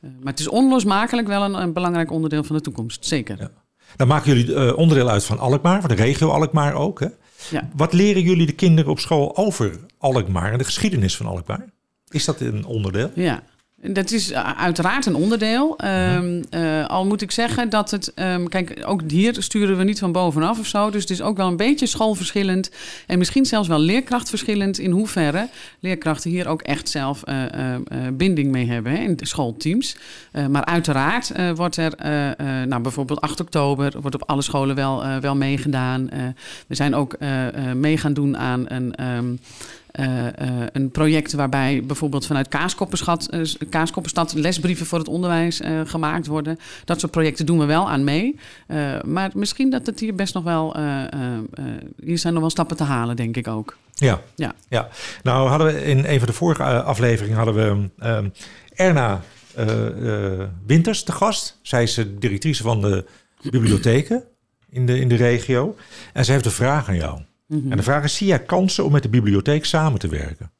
eh, 0.00 0.10
maar 0.22 0.32
het 0.32 0.40
is 0.40 0.48
onlosmakelijk 0.48 1.28
wel 1.28 1.42
een, 1.42 1.54
een 1.62 1.72
belangrijk 1.72 2.10
onderdeel 2.10 2.44
van 2.44 2.56
de 2.56 2.62
toekomst. 2.62 3.04
Zeker. 3.06 3.36
Ja. 3.38 3.50
dan 3.96 4.08
maken 4.08 4.36
jullie 4.36 4.54
eh, 4.54 4.78
onderdeel 4.78 5.10
uit 5.10 5.24
van 5.24 5.38
Alkmaar, 5.38 5.80
van 5.80 5.90
de 5.90 5.96
regio 5.96 6.28
Alkmaar 6.28 6.74
ook. 6.74 7.00
Hè? 7.00 7.06
Ja. 7.50 7.68
Wat 7.76 7.92
leren 7.92 8.22
jullie 8.22 8.46
de 8.46 8.52
kinderen 8.52 8.90
op 8.90 8.98
school 8.98 9.36
over 9.36 9.80
Alkmaar 9.98 10.52
en 10.52 10.58
de 10.58 10.64
geschiedenis 10.64 11.16
van 11.16 11.26
Alkmaar? 11.26 11.64
Is 12.08 12.24
dat 12.24 12.40
een 12.40 12.64
onderdeel? 12.64 13.10
Ja, 13.14 13.42
dat 13.82 14.10
is 14.10 14.30
uh, 14.30 14.60
uiteraard 14.60 15.06
een 15.06 15.14
onderdeel. 15.14 15.78
Um, 15.84 16.42
uh, 16.50 16.86
al 16.86 17.06
moet 17.06 17.22
ik 17.22 17.30
zeggen 17.30 17.68
dat 17.68 17.90
het. 17.90 18.12
Um, 18.14 18.48
kijk, 18.48 18.82
ook 18.84 19.02
hier 19.06 19.36
sturen 19.38 19.76
we 19.76 19.84
niet 19.84 19.98
van 19.98 20.12
bovenaf 20.12 20.58
of 20.58 20.66
zo. 20.66 20.90
Dus 20.90 21.00
het 21.00 21.10
is 21.10 21.22
ook 21.22 21.36
wel 21.36 21.46
een 21.46 21.56
beetje 21.56 21.86
schoolverschillend. 21.86 22.70
En 23.06 23.18
misschien 23.18 23.46
zelfs 23.46 23.68
wel 23.68 23.78
leerkrachtverschillend. 23.78 24.78
In 24.78 24.90
hoeverre 24.90 25.48
leerkrachten 25.80 26.30
hier 26.30 26.48
ook 26.48 26.62
echt 26.62 26.88
zelf 26.88 27.22
uh, 27.28 27.74
binding 28.12 28.50
mee 28.50 28.66
hebben 28.66 28.92
hè, 28.92 28.98
in 28.98 29.16
de 29.16 29.26
schoolteams. 29.26 29.96
maar 30.50 30.64
uiteraard 30.64 31.32
wordt 31.54 31.76
er. 31.76 31.92
nou, 32.68 32.82
bijvoorbeeld 32.82 33.20
8 33.20 33.40
oktober 33.40 34.00
wordt 34.00 34.14
op 34.14 34.28
alle 34.28 34.42
scholen 34.42 34.76
wel, 34.76 35.20
wel 35.20 35.36
meegedaan. 35.36 36.10
we 36.66 36.74
zijn 36.74 36.94
ook 36.94 37.16
mee 37.74 37.96
gaan 37.96 38.12
doen 38.12 38.38
aan 38.38 38.64
een. 38.68 39.16
Um, 39.16 39.40
uh, 40.00 40.24
uh, 40.24 40.30
een 40.72 40.90
project 40.90 41.32
waarbij 41.32 41.82
bijvoorbeeld 41.86 42.26
vanuit 42.26 42.48
Kaaskoppenstad, 42.48 43.28
Kaaskoppenstad 43.68 44.32
lesbrieven 44.32 44.86
voor 44.86 44.98
het 44.98 45.08
onderwijs 45.08 45.60
gemaakt 45.84 46.26
worden. 46.26 46.58
Dat 46.84 47.00
soort 47.00 47.12
projecten 47.12 47.46
doen 47.46 47.58
we 47.58 47.64
wel 47.64 47.90
aan 47.90 48.04
mee. 48.04 48.38
maar 49.04 49.30
misschien 49.34 49.70
dat 49.70 49.86
het 49.86 50.00
hier 50.00 50.14
best 50.14 50.34
nog 50.34 50.44
wel. 50.44 50.76
hier 52.04 52.18
zijn 52.18 52.32
nog 52.32 52.42
wel 52.42 52.50
stappen 52.50 52.76
te 52.76 52.84
halen, 52.84 53.16
denk 53.16 53.36
ik 53.36 53.48
ook. 53.48 53.76
Ja, 53.94 54.20
ja. 54.34 54.54
ja. 54.68 54.88
nou 55.22 55.48
hadden 55.48 55.66
we 55.66 55.84
in 55.84 56.04
een 56.04 56.18
van 56.18 56.28
de 56.28 56.32
vorige 56.32 56.82
afleveringen 56.82 57.36
hadden 57.36 57.54
we 57.54 58.30
Erna 58.74 59.20
Winters 60.66 61.02
te 61.02 61.12
gast. 61.12 61.58
Zij 61.62 61.82
is 61.82 61.94
de 61.94 62.18
directrice 62.18 62.62
van 62.62 62.80
de 62.80 63.04
bibliotheken 63.50 64.24
in 64.70 64.86
de, 64.86 65.00
in 65.00 65.08
de 65.08 65.16
regio. 65.16 65.76
En 66.12 66.24
zij 66.24 66.34
heeft 66.34 66.46
een 66.46 66.52
vraag 66.52 66.88
aan 66.88 66.96
jou. 66.96 67.20
En 67.50 67.76
de 67.76 67.82
vraag 67.82 68.04
is, 68.04 68.16
zie 68.16 68.26
jij 68.26 68.42
kansen 68.42 68.84
om 68.84 68.92
met 68.92 69.02
de 69.02 69.08
bibliotheek 69.08 69.64
samen 69.64 69.98
te 69.98 70.08
werken? 70.08 70.50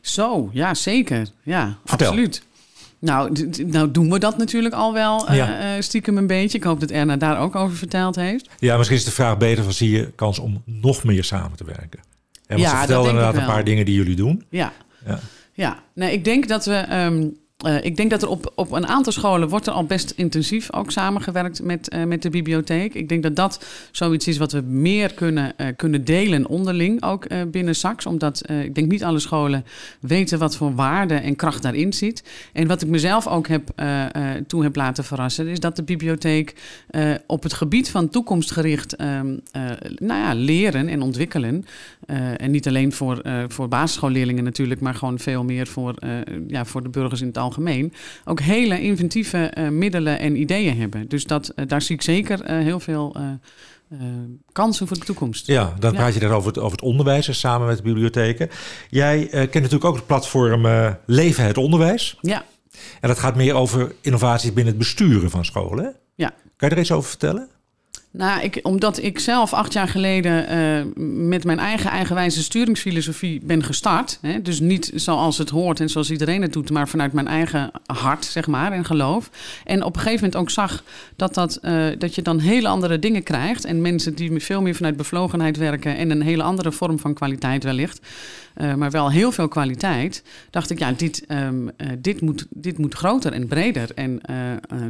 Zo, 0.00 0.50
ja, 0.52 0.74
zeker. 0.74 1.28
Ja, 1.42 1.78
Vertel. 1.84 2.06
absoluut. 2.06 2.42
Nou, 2.98 3.48
nou 3.66 3.90
doen 3.90 4.10
we 4.10 4.18
dat 4.18 4.38
natuurlijk 4.38 4.74
al 4.74 4.92
wel 4.92 5.32
ja. 5.32 5.76
uh, 5.76 5.82
stiekem 5.82 6.16
een 6.16 6.26
beetje. 6.26 6.58
Ik 6.58 6.64
hoop 6.64 6.80
dat 6.80 6.90
Erna 6.90 7.16
daar 7.16 7.38
ook 7.38 7.54
over 7.54 7.76
verteld 7.76 8.16
heeft. 8.16 8.48
Ja, 8.58 8.76
misschien 8.76 8.98
is 8.98 9.04
de 9.04 9.10
vraag 9.10 9.36
beter 9.36 9.64
van 9.64 9.72
zie 9.72 9.90
je 9.90 10.12
kans 10.14 10.38
om 10.38 10.62
nog 10.64 11.04
meer 11.04 11.24
samen 11.24 11.56
te 11.56 11.64
werken? 11.64 12.00
En 12.46 12.58
ja, 12.58 12.70
ze 12.70 12.76
vertelde 12.76 13.08
inderdaad 13.08 13.34
een 13.36 13.46
paar 13.46 13.64
dingen 13.64 13.84
die 13.84 13.94
jullie 13.94 14.16
doen. 14.16 14.44
Ja, 14.50 14.72
ja. 15.06 15.20
ja. 15.52 15.82
Nee, 15.94 16.12
ik 16.12 16.24
denk 16.24 16.48
dat 16.48 16.64
we... 16.64 16.86
Um, 16.92 17.36
uh, 17.66 17.84
ik 17.84 17.96
denk 17.96 18.10
dat 18.10 18.22
er 18.22 18.28
op, 18.28 18.52
op 18.54 18.72
een 18.72 18.86
aantal 18.86 19.12
scholen 19.12 19.48
wordt 19.48 19.66
er 19.66 19.72
al 19.72 19.84
best 19.84 20.10
intensief 20.16 20.72
ook 20.72 20.90
samengewerkt 20.90 21.62
met, 21.62 21.94
uh, 21.94 22.04
met 22.04 22.22
de 22.22 22.30
bibliotheek. 22.30 22.94
Ik 22.94 23.08
denk 23.08 23.22
dat 23.22 23.36
dat 23.36 23.64
zoiets 23.92 24.28
is 24.28 24.38
wat 24.38 24.52
we 24.52 24.60
meer 24.60 25.14
kunnen, 25.14 25.52
uh, 25.56 25.66
kunnen 25.76 26.04
delen 26.04 26.46
onderling, 26.46 27.02
ook 27.02 27.26
binnen 27.50 27.74
SAX. 27.74 28.06
Omdat 28.06 28.50
ik 28.50 28.74
denk 28.74 28.90
niet 28.90 29.04
alle 29.04 29.18
scholen 29.18 29.64
weten 30.00 30.38
wat 30.38 30.56
voor 30.56 30.74
waarde 30.74 31.14
en 31.14 31.36
kracht 31.36 31.62
daarin 31.62 31.92
zit. 31.92 32.22
En 32.52 32.66
wat 32.66 32.82
ik 32.82 32.88
mezelf 32.88 33.26
ook 33.26 33.48
heb, 33.48 33.70
toen 34.46 34.62
heb 34.62 34.76
laten 34.76 35.04
verrassen, 35.04 35.46
is 35.46 35.60
dat 35.60 35.76
de 35.76 35.82
bibliotheek 35.82 36.54
op 37.26 37.42
het 37.42 37.52
gebied 37.52 37.90
van 37.90 38.08
toekomstgericht 38.08 38.96
ehm, 38.96 39.36
nou 39.96 40.20
ja, 40.20 40.34
leren 40.34 40.88
en 40.88 41.02
ontwikkelen. 41.02 41.64
en 42.36 42.50
niet 42.50 42.66
alleen 42.66 42.92
voor, 42.92 43.22
voor 43.48 43.68
basisschoolleerlingen 43.68 44.44
natuurlijk, 44.44 44.80
maar 44.80 44.94
gewoon 44.94 45.18
veel 45.18 45.44
meer 45.44 45.66
voor, 45.66 45.94
ja, 46.46 46.64
voor 46.64 46.82
de 46.82 46.88
burgers 46.88 47.20
in 47.20 47.26
het 47.26 47.36
algemeen 47.36 47.47
algemeen 47.48 47.92
ook 48.24 48.40
hele 48.40 48.80
inventieve 48.80 49.54
uh, 49.58 49.68
middelen 49.68 50.18
en 50.18 50.36
ideeën 50.36 50.78
hebben. 50.78 51.08
Dus 51.08 51.24
dat, 51.24 51.52
uh, 51.56 51.66
daar 51.66 51.82
zie 51.82 51.94
ik 51.94 52.02
zeker 52.02 52.40
uh, 52.40 52.58
heel 52.62 52.80
veel 52.80 53.16
kansen 54.52 54.86
voor 54.86 54.98
de 54.98 55.04
toekomst. 55.04 55.46
Ja, 55.46 55.74
dan 55.78 55.92
praat 55.92 56.14
je 56.14 56.20
daar 56.20 56.30
over 56.30 56.48
het, 56.48 56.58
over 56.58 56.70
het 56.70 56.82
onderwijs 56.82 57.40
samen 57.40 57.66
met 57.66 57.76
de 57.76 57.82
bibliotheken. 57.82 58.50
Jij 58.90 59.26
kent 59.28 59.54
natuurlijk 59.54 59.84
ook 59.84 59.96
het 59.96 60.06
platform 60.06 60.66
Leven 61.06 61.44
het 61.44 61.58
Onderwijs. 61.58 62.18
Ja. 62.20 62.44
En 63.00 63.08
dat 63.08 63.18
gaat 63.18 63.36
meer 63.36 63.54
over 63.54 63.94
innovaties 64.00 64.52
binnen 64.52 64.66
het 64.66 64.78
besturen 64.78 65.30
van 65.30 65.44
scholen. 65.44 65.96
Ja. 66.14 66.34
Kan 66.56 66.68
je 66.68 66.74
er 66.74 66.80
iets 66.80 66.92
over 66.92 67.08
vertellen? 67.08 67.48
Nou, 68.10 68.42
ik, 68.42 68.58
omdat 68.62 69.02
ik 69.02 69.18
zelf 69.18 69.52
acht 69.52 69.72
jaar 69.72 69.88
geleden 69.88 70.52
uh, 70.52 71.02
met 71.28 71.44
mijn 71.44 71.58
eigen 71.58 71.90
eigenwijze 71.90 72.42
sturingsfilosofie 72.42 73.40
ben 73.44 73.64
gestart. 73.64 74.18
Hè, 74.22 74.42
dus 74.42 74.60
niet 74.60 74.90
zoals 74.94 75.38
het 75.38 75.50
hoort 75.50 75.80
en 75.80 75.88
zoals 75.88 76.10
iedereen 76.10 76.42
het 76.42 76.52
doet, 76.52 76.70
maar 76.70 76.88
vanuit 76.88 77.12
mijn 77.12 77.28
eigen 77.28 77.70
hart, 77.86 78.24
zeg 78.24 78.46
maar, 78.46 78.72
en 78.72 78.84
geloof. 78.84 79.30
En 79.64 79.82
op 79.82 79.94
een 79.94 80.00
gegeven 80.00 80.24
moment 80.24 80.40
ook 80.40 80.50
zag 80.50 80.82
dat, 81.16 81.34
dat, 81.34 81.58
uh, 81.62 81.86
dat 81.98 82.14
je 82.14 82.22
dan 82.22 82.38
hele 82.38 82.68
andere 82.68 82.98
dingen 82.98 83.22
krijgt. 83.22 83.64
En 83.64 83.80
mensen 83.80 84.14
die 84.14 84.40
veel 84.40 84.62
meer 84.62 84.74
vanuit 84.74 84.96
bevlogenheid 84.96 85.56
werken 85.56 85.96
en 85.96 86.10
een 86.10 86.22
hele 86.22 86.42
andere 86.42 86.72
vorm 86.72 86.98
van 86.98 87.14
kwaliteit 87.14 87.64
wellicht. 87.64 88.00
Uh, 88.60 88.74
maar 88.74 88.90
wel 88.90 89.10
heel 89.10 89.32
veel 89.32 89.48
kwaliteit. 89.48 90.22
Dacht 90.50 90.70
ik, 90.70 90.78
ja, 90.78 90.92
dit, 90.92 91.24
um, 91.28 91.70
dit, 91.98 92.20
moet, 92.20 92.46
dit 92.50 92.78
moet 92.78 92.94
groter 92.94 93.32
en 93.32 93.46
breder. 93.46 93.90
En 93.94 94.20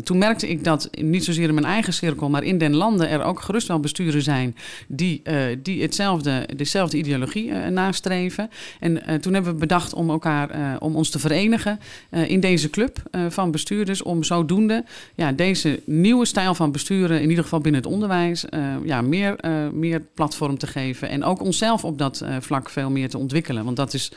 toen 0.05 0.19
merkte 0.19 0.49
ik 0.49 0.65
dat 0.65 0.91
niet 1.01 1.25
zozeer 1.25 1.49
in 1.49 1.55
mijn 1.55 1.67
eigen 1.67 1.93
cirkel, 1.93 2.31
maar 2.31 2.43
in 2.43 2.59
den 2.59 2.75
landen 2.75 3.09
er 3.09 3.23
ook 3.23 3.41
gerust 3.41 3.69
wel 3.69 3.81
besturen 3.81 4.23
zijn 4.23 4.57
die, 4.87 5.23
die 5.63 5.83
hetzelfde, 5.83 6.49
dezelfde 6.57 6.97
ideologie 6.97 7.53
nastreven. 7.53 8.51
En 8.81 9.21
toen 9.21 9.35
hebben 9.35 9.53
we 9.53 9.59
bedacht 9.59 9.95
om 9.95 10.11
elkaar, 10.11 10.79
om 10.79 10.97
ons 10.97 11.11
te 11.11 11.19
verenigen 11.19 11.81
in 12.27 12.41
deze 12.41 12.71
club 12.71 13.03
van 13.29 13.51
bestuurders, 13.51 14.03
om 14.03 14.25
zodoende 14.25 14.85
ja, 15.15 15.33
deze 15.33 15.81
nieuwe 15.85 16.27
stijl 16.27 16.55
van 16.55 16.73
besturen, 16.73 17.21
in 17.23 17.29
ieder 17.29 17.45
geval 17.45 17.61
binnen 17.61 17.81
het 17.83 17.91
onderwijs, 17.93 18.45
ja, 18.85 19.03
meer, 19.03 19.37
meer 19.73 20.03
platform 20.15 20.59
te 20.59 20.67
geven. 20.67 21.09
En 21.09 21.25
ook 21.25 21.43
onszelf 21.43 21.85
op 21.85 21.99
dat 21.99 22.25
vlak 22.41 22.71
veel 22.71 22.91
meer 22.91 23.09
te 23.09 23.19
ontwikkelen. 23.19 23.58
Want 23.65 23.77
dat 23.77 23.95
is 23.95 24.13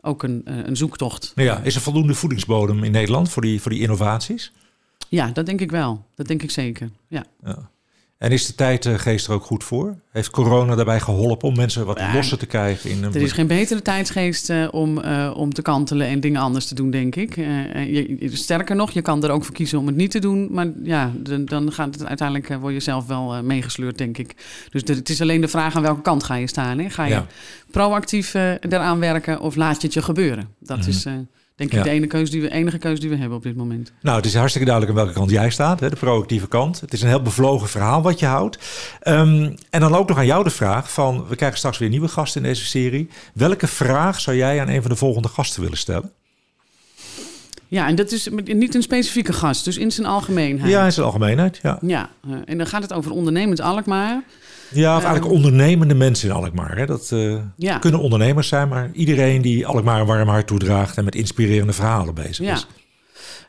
ook 0.00 0.22
een, 0.22 0.42
een 0.44 0.76
zoektocht. 0.76 1.32
Ja, 1.34 1.58
is 1.58 1.74
er 1.74 1.80
voldoende 1.80 2.14
voedingsbodem 2.14 2.84
in 2.84 2.92
Nederland 2.92 3.28
voor 3.28 3.42
die, 3.42 3.60
voor 3.60 3.70
die 3.70 3.80
innovaties? 3.80 4.52
Ja, 5.08 5.30
dat 5.30 5.46
denk 5.46 5.60
ik 5.60 5.70
wel. 5.70 6.04
Dat 6.14 6.26
denk 6.26 6.42
ik 6.42 6.50
zeker. 6.50 6.90
Ja. 7.08 7.24
ja. 7.44 7.70
En 8.22 8.30
is 8.30 8.46
de 8.46 8.54
tijdgeest 8.54 9.26
er 9.26 9.32
ook 9.32 9.44
goed 9.44 9.64
voor? 9.64 9.96
Heeft 10.10 10.30
corona 10.30 10.74
daarbij 10.74 11.00
geholpen 11.00 11.48
om 11.48 11.56
mensen 11.56 11.86
wat 11.86 11.98
ja, 11.98 12.14
losser 12.14 12.38
te 12.38 12.46
krijgen? 12.46 12.90
In 12.90 13.04
een... 13.04 13.14
Er 13.14 13.20
is 13.20 13.32
geen 13.32 13.46
betere 13.46 13.82
tijdsgeest 13.82 14.50
uh, 14.50 14.68
om, 14.70 14.98
uh, 14.98 15.32
om 15.36 15.52
te 15.52 15.62
kantelen 15.62 16.06
en 16.06 16.20
dingen 16.20 16.40
anders 16.40 16.66
te 16.66 16.74
doen, 16.74 16.90
denk 16.90 17.16
ik. 17.16 17.36
Uh, 17.36 17.92
je, 17.92 18.30
sterker 18.32 18.76
nog, 18.76 18.90
je 18.90 19.02
kan 19.02 19.24
er 19.24 19.30
ook 19.30 19.44
voor 19.44 19.54
kiezen 19.54 19.78
om 19.78 19.86
het 19.86 19.96
niet 19.96 20.10
te 20.10 20.18
doen. 20.18 20.48
Maar 20.50 20.66
ja, 20.82 21.12
dan, 21.16 21.44
dan 21.44 21.72
gaat 21.72 21.94
het 21.94 22.06
uiteindelijk 22.06 22.60
word 22.60 22.74
je 22.74 22.80
zelf 22.80 23.06
wel 23.06 23.42
meegesleurd, 23.42 23.98
denk 23.98 24.18
ik. 24.18 24.34
Dus 24.70 24.84
de, 24.84 24.94
het 24.94 25.08
is 25.08 25.20
alleen 25.20 25.40
de 25.40 25.48
vraag 25.48 25.76
aan 25.76 25.82
welke 25.82 26.02
kant 26.02 26.24
ga 26.24 26.34
je 26.34 26.46
staan. 26.46 26.78
Hè? 26.78 26.90
Ga 26.90 27.04
je 27.04 27.10
ja. 27.10 27.26
proactief 27.70 28.34
eraan 28.34 28.98
werken 28.98 29.40
of 29.40 29.56
laat 29.56 29.80
je 29.80 29.86
het 29.86 29.94
je 29.94 30.02
gebeuren? 30.02 30.48
Dat 30.58 30.76
mm 30.76 30.82
-hmm. 30.82 30.92
is 30.92 31.06
denk 31.68 31.84
ik 31.84 31.90
de 31.90 31.96
ene 31.96 32.06
keuze 32.06 32.32
die 32.32 32.40
we, 32.40 32.50
enige 32.50 32.78
keuze 32.78 33.00
die 33.00 33.10
we 33.10 33.16
hebben 33.16 33.36
op 33.36 33.42
dit 33.42 33.56
moment. 33.56 33.92
Nou, 34.00 34.16
het 34.16 34.26
is 34.26 34.34
hartstikke 34.34 34.68
duidelijk 34.68 34.98
aan 34.98 35.04
welke 35.04 35.18
kant 35.20 35.30
jij 35.30 35.50
staat, 35.50 35.80
hè, 35.80 35.90
de 35.90 35.96
proactieve 35.96 36.48
kant. 36.48 36.80
Het 36.80 36.92
is 36.92 37.02
een 37.02 37.08
heel 37.08 37.22
bevlogen 37.22 37.68
verhaal 37.68 38.02
wat 38.02 38.18
je 38.18 38.26
houdt. 38.26 38.58
Um, 39.08 39.54
en 39.70 39.80
dan 39.80 39.94
ook 39.94 40.08
nog 40.08 40.18
aan 40.18 40.26
jou 40.26 40.44
de 40.44 40.50
vraag 40.50 40.92
van, 40.92 41.26
we 41.28 41.36
krijgen 41.36 41.58
straks 41.58 41.78
weer 41.78 41.88
nieuwe 41.88 42.08
gasten 42.08 42.42
in 42.42 42.48
deze 42.48 42.66
serie. 42.66 43.08
Welke 43.34 43.66
vraag 43.66 44.20
zou 44.20 44.36
jij 44.36 44.60
aan 44.60 44.68
een 44.68 44.82
van 44.82 44.90
de 44.90 44.96
volgende 44.96 45.28
gasten 45.28 45.62
willen 45.62 45.78
stellen? 45.78 46.12
Ja, 47.68 47.86
en 47.86 47.94
dat 47.94 48.12
is 48.12 48.28
niet 48.44 48.74
een 48.74 48.82
specifieke 48.82 49.32
gast, 49.32 49.64
dus 49.64 49.76
in 49.76 49.90
zijn 49.90 50.06
algemeenheid. 50.06 50.70
Ja, 50.70 50.84
in 50.84 50.92
zijn 50.92 51.06
algemeenheid, 51.06 51.58
ja. 51.62 51.78
Ja, 51.80 52.10
eh, 52.24 52.32
en 52.44 52.58
dan 52.58 52.66
gaat 52.66 52.82
het 52.82 52.92
over 52.92 53.10
ondernemend 53.12 53.60
Alkmaar. 53.60 54.22
Ja, 54.74 54.96
of 54.96 55.02
eigenlijk 55.02 55.32
ehm, 55.32 55.44
ondernemende 55.44 55.94
mensen 55.94 56.28
in 56.28 56.34
Alkmaar. 56.34 56.76
Hè? 56.76 56.86
Dat 56.86 57.10
uh, 57.12 57.38
ja. 57.56 57.78
kunnen 57.78 58.00
ondernemers 58.00 58.48
zijn, 58.48 58.68
maar 58.68 58.90
iedereen 58.92 59.42
die 59.42 59.66
Alkmaar 59.66 60.00
een 60.00 60.06
warm 60.06 60.28
hart 60.28 60.46
toedraagt 60.46 60.96
en 60.96 61.04
met 61.04 61.14
inspirerende 61.14 61.72
verhalen 61.72 62.14
bezig 62.14 62.46
ja. 62.46 62.52
is. 62.52 62.66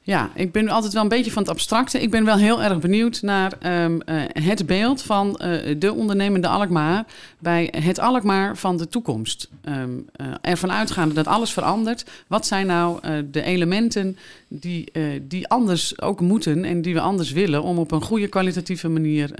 Ja, 0.05 0.31
ik 0.35 0.51
ben 0.51 0.69
altijd 0.69 0.93
wel 0.93 1.01
een 1.01 1.09
beetje 1.09 1.31
van 1.31 1.41
het 1.41 1.51
abstracte. 1.51 2.01
Ik 2.01 2.11
ben 2.11 2.25
wel 2.25 2.37
heel 2.37 2.63
erg 2.63 2.79
benieuwd 2.79 3.21
naar 3.21 3.83
um, 3.83 4.01
uh, 4.05 4.21
het 4.27 4.65
beeld 4.65 5.01
van 5.01 5.27
uh, 5.41 5.75
de 5.79 5.93
ondernemende 5.93 6.47
Alkmaar 6.47 7.05
bij 7.39 7.73
het 7.77 7.99
Alkmaar 7.99 8.57
van 8.57 8.77
de 8.77 8.87
toekomst. 8.87 9.49
Um, 9.65 10.05
uh, 10.21 10.27
ervan 10.41 10.71
uitgaande 10.71 11.13
dat 11.13 11.27
alles 11.27 11.51
verandert. 11.51 12.05
Wat 12.27 12.47
zijn 12.47 12.67
nou 12.67 12.99
de 13.31 13.41
elementen 13.41 14.17
die, 14.47 14.91
die 15.21 15.47
anders 15.47 16.01
ook 16.01 16.21
moeten 16.21 16.63
en 16.63 16.81
die 16.81 16.93
we 16.93 16.99
anders 16.99 17.31
willen 17.31 17.63
om 17.63 17.77
op 17.77 17.91
een 17.91 18.01
goede 18.01 18.27
kwalitatieve 18.27 18.89
manier 18.89 19.31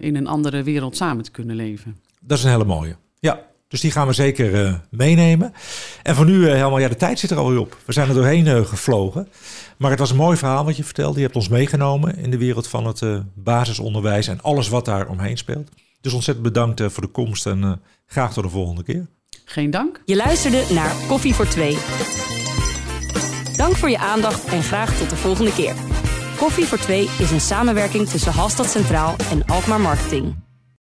in 0.00 0.16
een 0.16 0.26
andere 0.26 0.62
wereld 0.62 0.96
samen 0.96 1.24
te 1.24 1.30
kunnen 1.30 1.56
leven? 1.56 1.96
Dat 2.20 2.38
is 2.38 2.44
een 2.44 2.50
hele 2.50 2.64
mooie. 2.64 2.96
Ja, 3.18 3.40
dus 3.68 3.80
die 3.80 3.90
gaan 3.90 4.06
we 4.06 4.12
zeker 4.12 4.64
uh, 4.64 4.74
meenemen. 4.90 5.52
En 6.02 6.14
voor 6.14 6.24
nu, 6.24 6.38
uh, 6.38 6.46
helemaal, 6.46 6.78
ja, 6.78 6.88
de 6.88 6.96
tijd 6.96 7.18
zit 7.18 7.30
er 7.30 7.36
alweer 7.36 7.60
op. 7.60 7.76
We 7.84 7.92
zijn 7.92 8.08
er 8.08 8.14
doorheen 8.14 8.46
uh, 8.46 8.64
gevlogen. 8.64 9.28
Maar 9.76 9.90
het 9.90 9.98
was 9.98 10.10
een 10.10 10.16
mooi 10.16 10.36
verhaal 10.36 10.64
wat 10.64 10.76
je 10.76 10.84
vertelde. 10.84 11.16
Je 11.16 11.24
hebt 11.24 11.36
ons 11.36 11.48
meegenomen 11.48 12.16
in 12.16 12.30
de 12.30 12.38
wereld 12.38 12.68
van 12.68 12.86
het 12.86 13.02
basisonderwijs 13.34 14.28
en 14.28 14.40
alles 14.40 14.68
wat 14.68 14.84
daar 14.84 15.08
omheen 15.08 15.36
speelt. 15.36 15.70
Dus 16.00 16.12
ontzettend 16.12 16.46
bedankt 16.46 16.82
voor 16.86 17.02
de 17.02 17.08
komst 17.08 17.46
en 17.46 17.82
graag 18.06 18.32
tot 18.32 18.44
de 18.44 18.50
volgende 18.50 18.82
keer. 18.82 19.06
Geen 19.44 19.70
dank. 19.70 20.02
Je 20.04 20.16
luisterde 20.16 20.64
naar 20.74 20.92
Koffie 21.08 21.34
voor 21.34 21.46
Twee. 21.46 21.78
Dank 23.56 23.76
voor 23.76 23.90
je 23.90 23.98
aandacht 23.98 24.44
en 24.44 24.62
graag 24.62 24.98
tot 24.98 25.10
de 25.10 25.16
volgende 25.16 25.52
keer. 25.52 25.74
Koffie 26.36 26.64
voor 26.64 26.78
Twee 26.78 27.08
is 27.18 27.30
een 27.30 27.40
samenwerking 27.40 28.08
tussen 28.08 28.32
Halstad 28.32 28.70
Centraal 28.70 29.16
en 29.30 29.46
Alkmaar 29.46 29.80
Marketing. 29.80 30.45